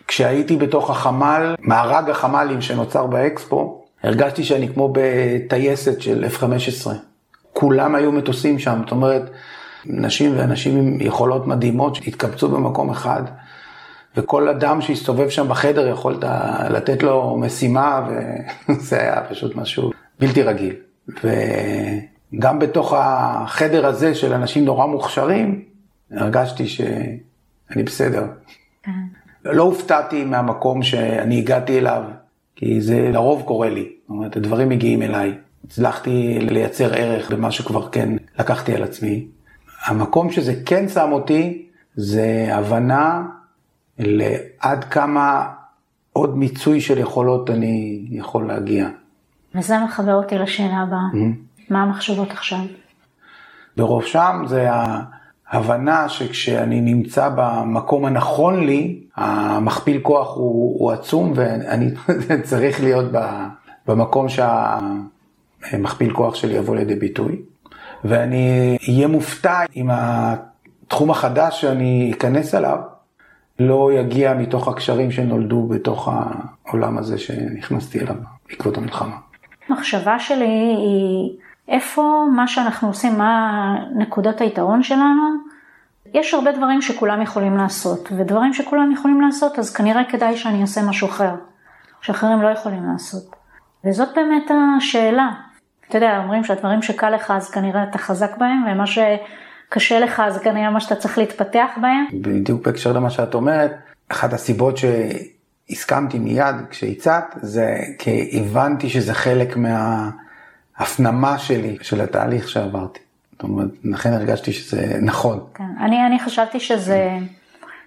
כשהייתי 0.09 0.57
בתוך 0.57 0.91
החמ"ל, 0.91 1.55
מארג 1.61 2.11
החמ"לים 2.11 2.61
שנוצר 2.61 3.07
באקספו, 3.07 3.85
הרגשתי 4.03 4.45
שאני 4.45 4.69
כמו 4.69 4.93
בטייסת 4.95 6.01
של 6.01 6.25
F-15. 6.25 6.91
כולם 7.53 7.95
היו 7.95 8.13
מטוסים 8.13 8.59
שם, 8.59 8.81
זאת 8.83 8.91
אומרת, 8.91 9.31
נשים 9.87 10.33
ואנשים 10.37 10.77
עם 10.77 11.01
יכולות 11.01 11.47
מדהימות 11.47 11.95
שהתקבצו 11.95 12.49
במקום 12.49 12.91
אחד, 12.91 13.23
וכל 14.17 14.49
אדם 14.49 14.81
שהסתובב 14.81 15.29
שם 15.29 15.49
בחדר 15.49 15.89
יכולת 15.89 16.25
לתת 16.71 17.03
לו 17.03 17.37
משימה, 17.41 18.09
וזה 18.69 19.01
היה 19.01 19.23
פשוט 19.31 19.57
משהו 19.57 19.91
בלתי 20.21 20.43
רגיל. 20.43 20.75
וגם 21.09 22.59
בתוך 22.59 22.95
החדר 22.97 23.87
הזה 23.87 24.15
של 24.15 24.33
אנשים 24.33 24.65
נורא 24.65 24.87
מוכשרים, 24.87 25.63
הרגשתי 26.11 26.69
שאני 26.69 27.83
בסדר. 27.85 28.27
כן. 28.83 28.91
לא 29.45 29.63
הופתעתי 29.63 30.25
מהמקום 30.25 30.83
שאני 30.83 31.39
הגעתי 31.39 31.79
אליו, 31.79 32.03
כי 32.57 32.81
זה 32.81 33.11
לרוב 33.13 33.43
קורה 33.43 33.71
לי. 33.71 33.89
זאת 34.01 34.11
אומרת, 34.11 34.37
הדברים 34.37 34.69
מגיעים 34.69 35.03
אליי. 35.03 35.35
הצלחתי 35.65 36.39
לייצר 36.41 36.95
ערך 36.95 37.31
במה 37.31 37.51
שכבר 37.51 37.89
כן 37.89 38.09
לקחתי 38.39 38.75
על 38.75 38.83
עצמי. 38.83 39.27
המקום 39.87 40.31
שזה 40.31 40.55
כן 40.67 40.89
שם 40.89 41.09
אותי, 41.13 41.67
זה 41.97 42.49
הבנה 42.51 43.23
לעד 43.99 44.85
כמה 44.85 45.49
עוד 46.13 46.39
מיצוי 46.39 46.81
של 46.81 46.99
יכולות 46.99 47.51
אני 47.51 48.07
יכול 48.11 48.49
להגיע. 48.49 48.89
וזה 49.55 49.79
מחבר 49.85 50.15
אותי 50.15 50.39
לשאלה 50.39 50.77
הבאה. 50.77 50.99
Mm-hmm. 51.13 51.71
מה 51.71 51.83
המחשבות 51.83 52.31
עכשיו? 52.31 52.59
בראשם 53.77 54.45
זה 54.47 54.69
ההבנה 55.47 56.09
שכשאני 56.09 56.81
נמצא 56.81 57.31
במקום 57.37 58.05
הנכון 58.05 58.65
לי, 58.65 59.01
המכפיל 59.17 60.01
כוח 60.01 60.37
הוא, 60.37 60.81
הוא 60.81 60.93
עצום 60.93 61.33
ואני 61.35 61.91
צריך 62.49 62.81
להיות 62.81 63.05
במקום 63.87 64.27
שהמכפיל 64.29 66.13
כוח 66.13 66.35
שלי 66.35 66.55
יבוא 66.55 66.77
לידי 66.77 66.95
ביטוי. 66.95 67.43
ואני 68.05 68.77
אהיה 68.89 69.09
מופתע 69.09 69.61
אם 69.77 69.89
התחום 69.93 71.11
החדש 71.11 71.61
שאני 71.61 72.13
אכנס 72.15 72.55
אליו 72.55 72.79
לא 73.59 73.93
יגיע 73.93 74.35
מתוך 74.35 74.69
הקשרים 74.69 75.11
שנולדו 75.11 75.67
בתוך 75.67 76.09
העולם 76.67 76.99
הזה 76.99 77.19
שנכנסתי 77.19 78.01
אליו 78.01 78.15
בעקבות 78.49 78.79
המלחמה. 78.79 79.17
המחשבה 79.69 80.19
שלי 80.19 80.75
היא 80.77 81.31
איפה 81.69 82.25
מה 82.35 82.49
שאנחנו 82.49 82.89
עושים, 82.89 83.19
מה 83.19 83.75
נקודת 83.97 84.41
היתרון 84.41 84.83
שלנו. 84.83 85.23
יש 86.15 86.35
הרבה 86.35 86.53
דברים 86.53 86.83
שכולם 86.83 87.23
יכולים 87.23 87.57
לעשות, 87.57 88.09
ודברים 88.19 88.53
שכולם 88.53 88.93
יכולים 88.93 89.21
לעשות, 89.21 89.59
אז 89.59 89.75
כנראה 89.75 90.05
כדאי 90.05 90.37
שאני 90.37 90.63
אעשה 90.63 90.83
משהו 90.83 91.09
אחר, 91.09 91.35
שאחרים 92.01 92.43
לא 92.43 92.49
יכולים 92.49 92.93
לעשות. 92.93 93.37
וזאת 93.85 94.09
באמת 94.15 94.51
השאלה, 94.79 95.29
אתה 95.91 95.99
יודע, 95.99 96.19
אומרים 96.19 96.45
שהדברים 96.45 96.83
שקל 96.83 97.11
לך 97.11 97.31
אז 97.31 97.51
כנראה 97.51 97.83
אתה 97.91 97.99
חזק 97.99 98.37
בהם, 98.37 98.65
ומה 98.73 98.85
שקשה 98.87 100.01
לך 100.01 100.23
זה 100.29 100.41
כנראה 100.41 100.71
מה 100.71 100.81
שאתה 100.81 100.97
צריך 100.97 101.19
להתפתח 101.19 101.69
בהם. 101.81 102.05
בדיוק 102.13 102.67
בהקשר 102.67 102.93
למה 102.93 103.11
שאת 103.11 103.35
אומרת, 103.35 103.73
אחת 104.09 104.33
הסיבות 104.33 104.77
שהסכמתי 104.77 106.19
מיד 106.19 106.57
כשהצעת, 106.71 107.35
זה 107.43 107.77
כי 107.99 108.41
הבנתי 108.41 108.89
שזה 108.89 109.15
חלק 109.15 109.57
מההפנמה 109.57 111.39
שלי, 111.39 111.77
של 111.83 112.01
התהליך 112.01 112.49
שעברתי. 112.49 113.01
זאת 113.33 113.43
אומרת, 113.43 113.69
לכן 113.85 114.13
הרגשתי 114.13 114.53
שזה 114.53 114.99
נכון. 115.03 115.41
כן, 115.55 115.65
אני, 115.81 116.07
אני 116.07 116.19
חשבתי 116.19 116.61
שזה 116.61 117.11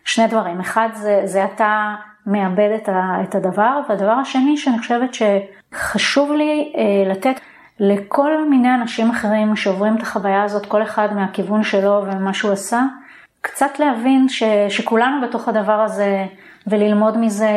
שני 0.06 0.28
דברים. 0.28 0.60
אחד, 0.60 0.90
זה, 0.94 1.22
זה 1.26 1.46
אתה 1.46 1.96
מאבד 2.26 2.70
את, 2.76 2.90
ה, 2.90 3.18
את 3.24 3.36
הדבר, 3.36 3.80
והדבר 3.90 4.12
השני 4.12 4.58
שאני 4.58 4.80
חושבת 4.80 5.10
שחשוב 5.14 6.32
לי 6.32 6.74
אה, 6.78 7.12
לתת 7.12 7.40
לכל 7.80 8.50
מיני 8.50 8.74
אנשים 8.76 9.10
אחרים 9.10 9.56
שעוברים 9.56 9.96
את 9.96 10.02
החוויה 10.02 10.44
הזאת, 10.44 10.66
כל 10.66 10.84
אחד 10.84 11.14
מהכיוון 11.16 11.64
שלו 11.64 12.04
ומה 12.06 12.34
שהוא 12.34 12.52
עשה, 12.52 12.84
קצת 13.42 13.80
להבין 13.80 14.30
ש, 14.30 14.44
שכולנו 14.70 15.28
בתוך 15.28 15.48
הדבר 15.48 15.82
הזה 15.82 16.26
וללמוד 16.68 17.18
מזה, 17.18 17.50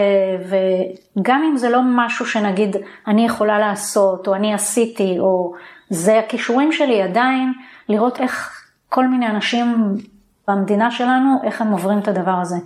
וגם 0.49 1.43
אם 1.51 1.57
זה 1.57 1.69
לא 1.69 1.81
משהו 1.85 2.27
שנגיד 2.27 2.77
אני 3.07 3.27
יכולה 3.27 3.59
לעשות, 3.59 4.29
או 4.29 4.35
אני 4.35 4.55
עשיתי, 4.55 5.19
או 5.19 5.53
זה 5.91 6.19
הכישורים 6.19 6.73
שלי, 6.73 7.03
עדיין 7.03 7.53
לראות 7.89 8.21
איך 8.21 8.63
כל 8.89 9.07
מיני 9.09 9.27
אנשים 9.27 9.97
במדינה 10.49 10.91
שלנו, 10.91 11.41
איך 11.45 11.61
הם 11.61 11.73
עוברים 11.73 11.99
את 11.99 12.09
הדבר 12.09 12.35
הזה. 12.41 12.57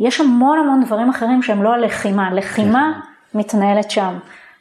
יש 0.00 0.20
המון 0.20 0.58
המון 0.58 0.84
דברים 0.84 1.08
אחרים 1.08 1.42
שהם 1.42 1.62
לא 1.62 1.74
הלחימה, 1.74 2.34
לחימה 2.34 3.00
מתנהלת 3.34 3.90
שם, 3.90 4.14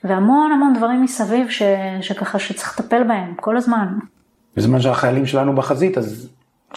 והמון 0.08 0.52
המון 0.52 0.74
דברים 0.78 1.04
מסביב 1.04 1.50
ש, 1.50 1.62
שככה 2.02 2.40
שצריך 2.40 2.80
לטפל 2.80 3.04
בהם 3.04 3.34
כל 3.36 3.58
הזמן. 3.58 3.88
בזמן 4.56 4.82
שהחיילים 4.82 5.26
שלנו 5.26 5.56
בחזית, 5.56 5.98
אז 5.98 6.30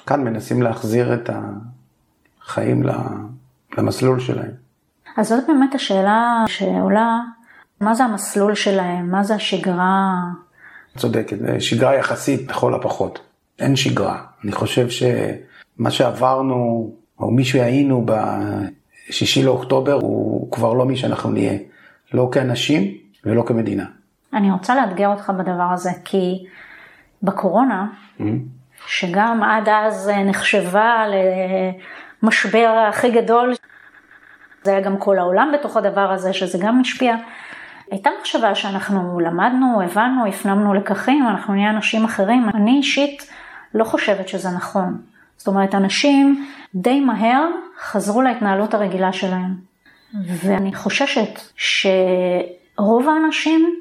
כאן 0.06 0.24
מנסים 0.24 0.62
להחזיר 0.62 1.14
את 1.14 1.30
החיים 2.42 2.82
למסלול 3.78 4.20
שלהם. 4.20 4.50
אז 5.16 5.28
זאת 5.28 5.44
באמת 5.48 5.74
השאלה 5.74 6.44
שעולה, 6.46 7.20
מה 7.80 7.94
זה 7.94 8.04
המסלול 8.04 8.54
שלהם, 8.54 9.10
מה 9.10 9.24
זה 9.24 9.34
השגרה? 9.34 10.14
צודקת, 10.96 11.36
שגרה 11.58 11.94
יחסית 11.94 12.50
לכל 12.50 12.74
הפחות. 12.74 13.18
אין 13.58 13.76
שגרה. 13.76 14.22
אני 14.44 14.52
חושב 14.52 14.88
שמה 14.88 15.90
שעברנו, 15.90 16.90
או 17.18 17.30
מי 17.30 17.44
שהיינו 17.44 18.06
בשישי 19.08 19.42
לאוקטובר, 19.42 19.92
הוא 19.92 20.52
כבר 20.52 20.72
לא 20.72 20.84
מי 20.84 20.96
שאנחנו 20.96 21.30
נהיה. 21.30 21.58
לא 22.14 22.28
כאנשים 22.32 22.94
ולא 23.24 23.42
כמדינה. 23.46 23.84
אני 24.32 24.50
רוצה 24.50 24.74
לאתגר 24.74 25.08
אותך 25.08 25.32
בדבר 25.38 25.68
הזה, 25.72 25.90
כי 26.04 26.44
בקורונה, 27.22 27.86
mm-hmm. 27.86 28.22
שגם 28.86 29.42
עד 29.42 29.68
אז 29.68 30.10
נחשבה 30.24 31.04
למשבר 32.22 32.86
הכי 32.88 33.10
גדול, 33.10 33.54
זה 34.62 34.70
היה 34.70 34.80
גם 34.80 34.96
כל 34.98 35.18
העולם 35.18 35.52
בתוך 35.54 35.76
הדבר 35.76 36.12
הזה, 36.12 36.32
שזה 36.32 36.58
גם 36.60 36.80
משפיע. 36.80 37.16
הייתה 37.90 38.10
מחשבה 38.20 38.54
שאנחנו 38.54 39.20
למדנו, 39.20 39.82
הבנו, 39.82 40.26
הפנמנו 40.26 40.74
לקחים, 40.74 41.28
אנחנו 41.28 41.54
נהיה 41.54 41.70
אנשים 41.70 42.04
אחרים. 42.04 42.48
אני 42.54 42.70
אישית 42.70 43.30
לא 43.74 43.84
חושבת 43.84 44.28
שזה 44.28 44.48
נכון. 44.50 45.00
זאת 45.36 45.46
אומרת, 45.46 45.74
אנשים 45.74 46.46
די 46.74 47.00
מהר 47.00 47.44
חזרו 47.80 48.22
להתנהלות 48.22 48.74
הרגילה 48.74 49.12
שלהם. 49.12 49.54
ואני 50.26 50.74
חוששת 50.74 51.40
שרוב 52.78 53.08
האנשים 53.08 53.74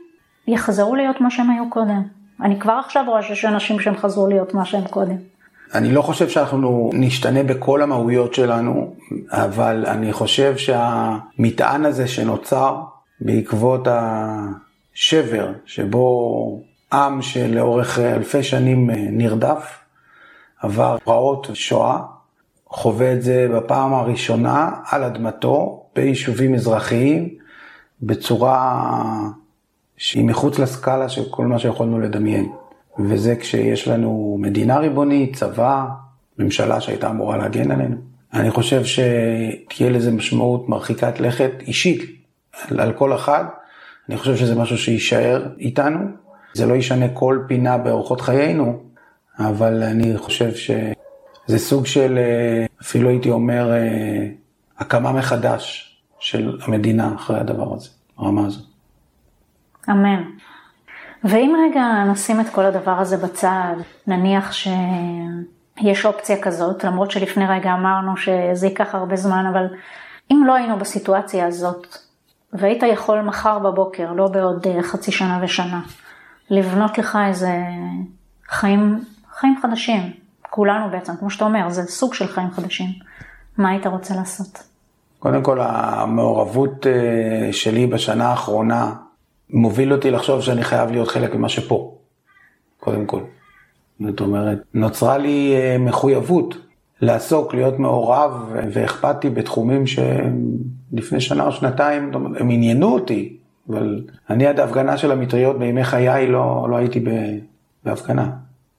יחזרו 0.48 0.96
להיות 0.96 1.22
מה 1.22 1.32
שהם 1.32 1.50
היו 1.50 1.70
קודם. 1.70 2.02
אני 2.42 2.60
כבר 2.60 2.80
עכשיו 2.86 3.04
רואה 3.08 3.24
שיש 3.24 3.46
אנשים 3.46 3.80
שהם 3.80 3.98
חזרו 3.98 4.28
להיות 4.28 4.54
מה 4.54 4.66
שהם 4.66 4.88
קודם. 4.90 5.16
אני 5.74 5.92
לא 5.92 6.02
חושב 6.02 6.30
שאנחנו 6.30 6.90
נשתנה 6.94 7.44
בכל 7.44 7.82
המהויות 7.82 8.34
שלנו, 8.34 8.94
אבל 9.30 9.86
אני 9.88 10.14
חושב 10.14 10.58
שהמטען 10.58 11.86
הזה 11.86 12.08
שנוצר 12.08 12.82
בעקבות 13.22 13.88
השבר 13.88 15.52
שבו 15.66 16.62
עם 16.94 17.22
שלאורך 17.22 18.00
אלפי 18.00 18.44
שנים 18.44 18.90
נרדף, 18.94 19.80
עבר 20.62 20.98
פרעות 21.04 21.48
שואה, 21.54 22.00
חווה 22.68 23.14
את 23.14 23.22
זה 23.22 23.48
בפעם 23.56 23.94
הראשונה 23.94 24.72
על 24.90 25.04
אדמתו 25.04 25.84
ביישובים 25.96 26.56
אזרחיים 26.56 27.37
בצורה 28.02 28.84
שהיא 29.98 30.26
מחוץ 30.26 30.60
לסקאלה 30.60 31.10
של 31.10 31.30
כל 31.30 31.46
מה 31.46 31.60
שיכולנו 31.60 32.00
לדמיין. 32.00 32.52
וזה 33.00 33.36
כשיש 33.36 33.88
לנו 33.88 34.38
מדינה 34.40 34.78
ריבונית, 34.78 35.36
צבא, 35.36 35.86
ממשלה 36.40 36.82
שהייתה 36.82 37.10
אמורה 37.10 37.38
להגן 37.38 37.72
עלינו. 37.72 37.96
אני 38.34 38.52
חושב 38.52 38.82
שתהיה 38.86 39.90
לזה 39.90 40.12
משמעות 40.12 40.70
מרחיקת 40.70 41.20
לכת 41.20 41.52
אישית 41.62 42.02
על, 42.68 42.80
על 42.80 42.94
כל 42.94 43.16
אחד. 43.16 43.46
אני 44.10 44.18
חושב 44.18 44.36
שזה 44.36 44.56
משהו 44.56 44.78
שיישאר 44.78 45.48
איתנו. 45.60 46.00
זה 46.54 46.66
לא 46.66 46.74
ישנה 46.74 47.10
כל 47.14 47.40
פינה 47.48 47.78
באורחות 47.78 48.22
חיינו, 48.22 48.80
אבל 49.40 49.84
אני 49.84 50.18
חושב 50.18 50.56
שזה 50.56 51.60
סוג 51.60 51.86
של, 51.86 52.20
אפילו 52.82 53.10
הייתי 53.10 53.30
אומר, 53.30 53.72
הקמה 54.80 55.12
מחדש 55.12 55.97
של 56.20 56.58
המדינה 56.62 57.16
אחרי 57.16 57.40
הדבר 57.40 57.74
הזה, 57.74 57.90
הרמה 58.18 58.46
הזאת. 58.46 58.66
אמן. 59.90 60.24
ואם 61.24 61.56
רגע 61.66 62.04
נשים 62.04 62.42
את 62.42 62.50
כל 62.50 62.66
הדבר 62.66 63.00
הזה 63.00 63.18
בצד, 63.18 63.76
נניח 64.08 64.52
שיש 64.52 66.06
אופציה 66.06 66.42
כזאת, 66.42 66.84
למרות 66.84 67.12
שלפני 67.12 67.48
רגע 67.48 67.74
אמרנו 67.74 68.18
שזה 68.18 68.68
ייקח 68.68 68.96
הרבה 68.96 69.16
זמן, 69.16 69.46
אבל 69.46 69.66
אם 70.32 70.44
לא 70.46 70.54
היינו 70.56 70.78
בסיטואציה 70.78 71.48
הזאת, 71.48 71.98
והיית 72.54 72.84
יכול 72.84 73.22
מחר 73.22 73.60
בבוקר, 73.60 74.14
לא 74.14 74.28
בעוד 74.28 74.68
אה, 74.68 74.84
חצי 74.84 75.12
שנה 75.12 75.40
ושנה, 75.42 75.82
לבנות 76.50 76.98
לך 76.98 77.18
איזה 77.28 77.52
חיים, 78.48 79.04
חיים 79.40 79.60
חדשים, 79.62 80.14
כולנו 80.50 80.90
בעצם, 80.90 81.14
כמו 81.20 81.30
שאתה 81.30 81.46
אומר, 81.46 81.70
זה 81.70 81.84
סוג 81.84 82.14
של 82.14 82.28
חיים 82.28 82.52
חדשים, 82.52 82.90
מה 83.58 83.70
היית 83.70 83.88
רוצה 83.88 84.16
לעשות? 84.16 84.64
קודם 85.28 85.44
כל, 85.44 85.58
המעורבות 85.62 86.88
אה, 86.88 87.54
שלי 87.54 87.88
בשנה 87.88 88.28
האחרונה 88.28 88.94
מוביל 89.50 89.94
אותי 89.94 90.12
לחשוב 90.12 90.42
שאני 90.42 90.64
חייב 90.64 90.92
להיות 90.92 91.08
חלק 91.08 91.36
ממה 91.36 91.50
שפה, 91.50 91.96
קודם 92.80 93.06
כל. 93.06 93.20
זאת 94.00 94.20
אומרת, 94.22 94.58
נוצרה 94.74 95.18
לי 95.18 95.54
אה, 95.56 95.78
מחויבות 95.78 96.58
לעסוק, 97.02 97.54
להיות 97.54 97.80
מעורב 97.80 98.54
ואכפתי 98.72 99.30
בתחומים 99.30 99.84
שלפני 99.88 101.22
שנה 101.22 101.46
או 101.46 101.52
שנתיים, 101.52 102.12
הם 102.40 102.50
עניינו 102.50 102.94
אותי, 102.94 103.38
אבל 103.70 104.02
אני 104.30 104.46
עד 104.46 104.60
ההפגנה 104.60 104.98
של 104.98 105.12
המטריות 105.12 105.60
בימי 105.60 105.84
חיי 105.84 106.28
לא, 106.28 106.68
לא 106.70 106.76
הייתי 106.76 107.06
בהפגנה. 107.84 108.30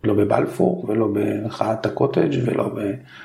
לא 0.04 0.14
בבלפור 0.14 0.84
ולא 0.88 1.08
במחאת 1.12 1.86
הקוטג' 1.86 2.38
ולא 2.46 2.70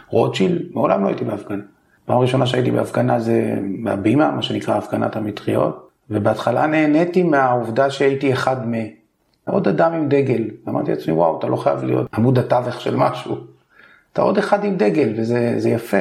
ברוטשילד, 0.09 0.61
מעולם 0.71 1.03
לא 1.03 1.07
הייתי 1.07 1.25
בהפגנה. 1.25 1.63
פעם 2.05 2.19
ראשונה 2.19 2.45
שהייתי 2.45 2.71
בהפגנה 2.71 3.19
זה 3.19 3.55
בהבימה, 3.83 4.31
מה 4.31 4.41
שנקרא 4.41 4.77
הפגנת 4.77 5.15
המטריות, 5.15 5.89
ובהתחלה 6.09 6.67
נהניתי 6.67 7.23
מהעובדה 7.23 7.89
שהייתי 7.89 8.33
אחד 8.33 8.67
מ... 8.67 8.73
עוד 9.45 9.67
אדם 9.67 9.93
עם 9.93 10.09
דגל. 10.09 10.43
אמרתי 10.69 10.91
לעצמי, 10.91 11.13
וואו, 11.13 11.39
אתה 11.39 11.47
לא 11.47 11.55
חייב 11.55 11.83
להיות 11.83 12.07
עמוד 12.13 12.39
התווך 12.39 12.81
של 12.81 12.95
משהו. 12.95 13.37
אתה 14.13 14.21
עוד 14.21 14.37
אחד 14.37 14.63
עם 14.63 14.75
דגל, 14.77 15.13
וזה 15.17 15.69
יפה. 15.69 15.97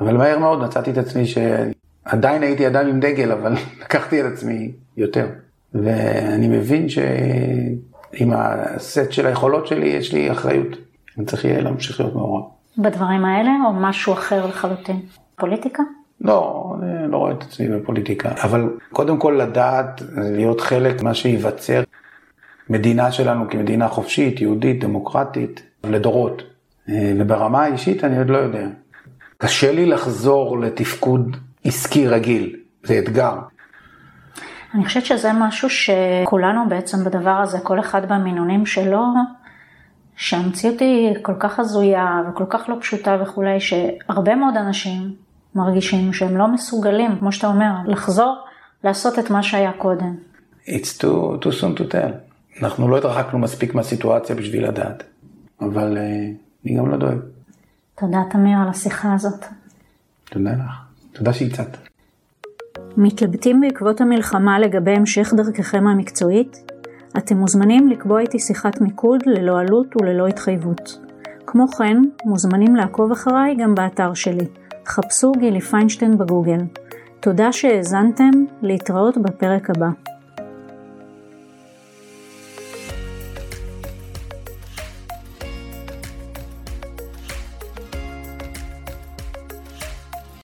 אבל 0.00 0.16
מהר 0.16 0.38
מאוד 0.38 0.60
מצאתי 0.60 0.90
את 0.90 0.98
עצמי 0.98 1.24
שעדיין 1.26 2.42
הייתי 2.42 2.66
אדם 2.66 2.86
עם 2.86 3.00
דגל, 3.00 3.32
אבל 3.32 3.54
לקחתי 3.82 4.20
את 4.20 4.26
עצמי 4.32 4.72
יותר. 4.96 5.26
ואני 5.74 6.48
מבין 6.48 6.88
שעם 6.88 8.30
הסט 8.32 9.12
של 9.12 9.26
היכולות 9.26 9.66
שלי, 9.66 9.86
יש 9.86 10.12
לי 10.12 10.30
אחריות. 10.30 10.76
אני 11.18 11.26
צריך 11.26 11.44
יהיה 11.44 11.60
להמשיך 11.60 12.00
להיות 12.00 12.14
מעורב. 12.14 12.53
בדברים 12.78 13.24
האלה, 13.24 13.50
או 13.66 13.72
משהו 13.72 14.12
אחר 14.12 14.46
לחלוטין? 14.46 15.00
פוליטיקה? 15.36 15.82
לא, 16.20 16.74
אני 16.82 17.12
לא 17.12 17.16
רואה 17.16 17.32
את 17.32 17.42
עצמי 17.42 17.68
בפוליטיקה, 17.68 18.30
אבל 18.44 18.68
קודם 18.92 19.18
כל 19.18 19.38
לדעת, 19.42 20.02
להיות 20.16 20.60
חלק 20.60 21.02
מה 21.02 21.14
שייווצר 21.14 21.82
מדינה 22.70 23.12
שלנו 23.12 23.50
כמדינה 23.50 23.88
חופשית, 23.88 24.40
יהודית, 24.40 24.84
דמוקרטית, 24.84 25.62
לדורות. 25.84 26.42
וברמה 26.88 27.62
האישית 27.62 28.04
אני 28.04 28.18
עוד 28.18 28.30
לא 28.30 28.38
יודע. 28.38 28.66
קשה 29.38 29.72
לי 29.72 29.86
לחזור 29.86 30.60
לתפקוד 30.60 31.36
עסקי 31.64 32.08
רגיל, 32.08 32.56
זה 32.82 32.98
אתגר. 32.98 33.34
אני 34.74 34.84
חושבת 34.84 35.04
שזה 35.04 35.30
משהו 35.32 35.68
שכולנו 35.70 36.68
בעצם 36.68 37.04
בדבר 37.04 37.30
הזה, 37.30 37.58
כל 37.58 37.80
אחד 37.80 38.12
במינונים 38.12 38.66
שלו, 38.66 39.04
שהמציאות 40.16 40.80
היא 40.80 41.14
כל 41.22 41.34
כך 41.38 41.58
הזויה 41.58 42.22
וכל 42.28 42.44
כך 42.50 42.68
לא 42.68 42.76
פשוטה 42.80 43.16
וכולי, 43.22 43.60
שהרבה 43.60 44.34
מאוד 44.34 44.56
אנשים 44.56 45.14
מרגישים 45.54 46.12
שהם 46.12 46.36
לא 46.36 46.48
מסוגלים, 46.48 47.18
כמו 47.18 47.32
שאתה 47.32 47.46
אומר, 47.46 47.72
לחזור 47.86 48.36
לעשות 48.84 49.18
את 49.18 49.30
מה 49.30 49.42
שהיה 49.42 49.72
קודם. 49.72 50.14
It's 50.66 51.00
too, 51.00 51.42
too 51.42 51.60
soon 51.60 51.78
to 51.78 51.92
tell. 51.92 52.12
אנחנו 52.62 52.88
לא 52.88 52.98
התרחקנו 52.98 53.38
מספיק 53.38 53.74
מהסיטואציה 53.74 54.36
בשביל 54.36 54.68
לדעת, 54.68 55.02
אבל 55.60 55.96
uh, 55.96 56.00
אני 56.66 56.76
גם 56.76 56.90
לא 56.90 56.96
דואג. 56.96 57.18
תודה 57.98 58.18
תמיר 58.30 58.58
על 58.58 58.68
השיחה 58.68 59.14
הזאת. 59.14 59.44
תודה 60.30 60.50
לך, 60.50 60.72
תודה 61.12 61.32
שהצעת. 61.32 61.76
מתלבטים 62.96 63.60
בעקבות 63.60 64.00
המלחמה 64.00 64.58
לגבי 64.58 64.90
המשך 64.90 65.32
דרככם 65.36 65.86
המקצועית? 65.86 66.73
אתם 67.18 67.36
מוזמנים 67.36 67.88
לקבוע 67.88 68.20
איתי 68.20 68.38
שיחת 68.38 68.80
מיקוד 68.80 69.20
ללא 69.26 69.58
עלות 69.60 69.96
וללא 69.96 70.26
התחייבות. 70.26 70.98
כמו 71.46 71.68
כן, 71.68 71.96
מוזמנים 72.24 72.76
לעקוב 72.76 73.12
אחריי 73.12 73.54
גם 73.54 73.74
באתר 73.74 74.14
שלי. 74.14 74.46
חפשו 74.86 75.32
גילי 75.32 75.60
פיינשטיין 75.60 76.18
בגוגל. 76.18 76.58
תודה 77.20 77.52
שהאזנתם, 77.52 78.30
להתראות 78.62 79.18
בפרק 79.18 79.70
הבא. 79.70 80.13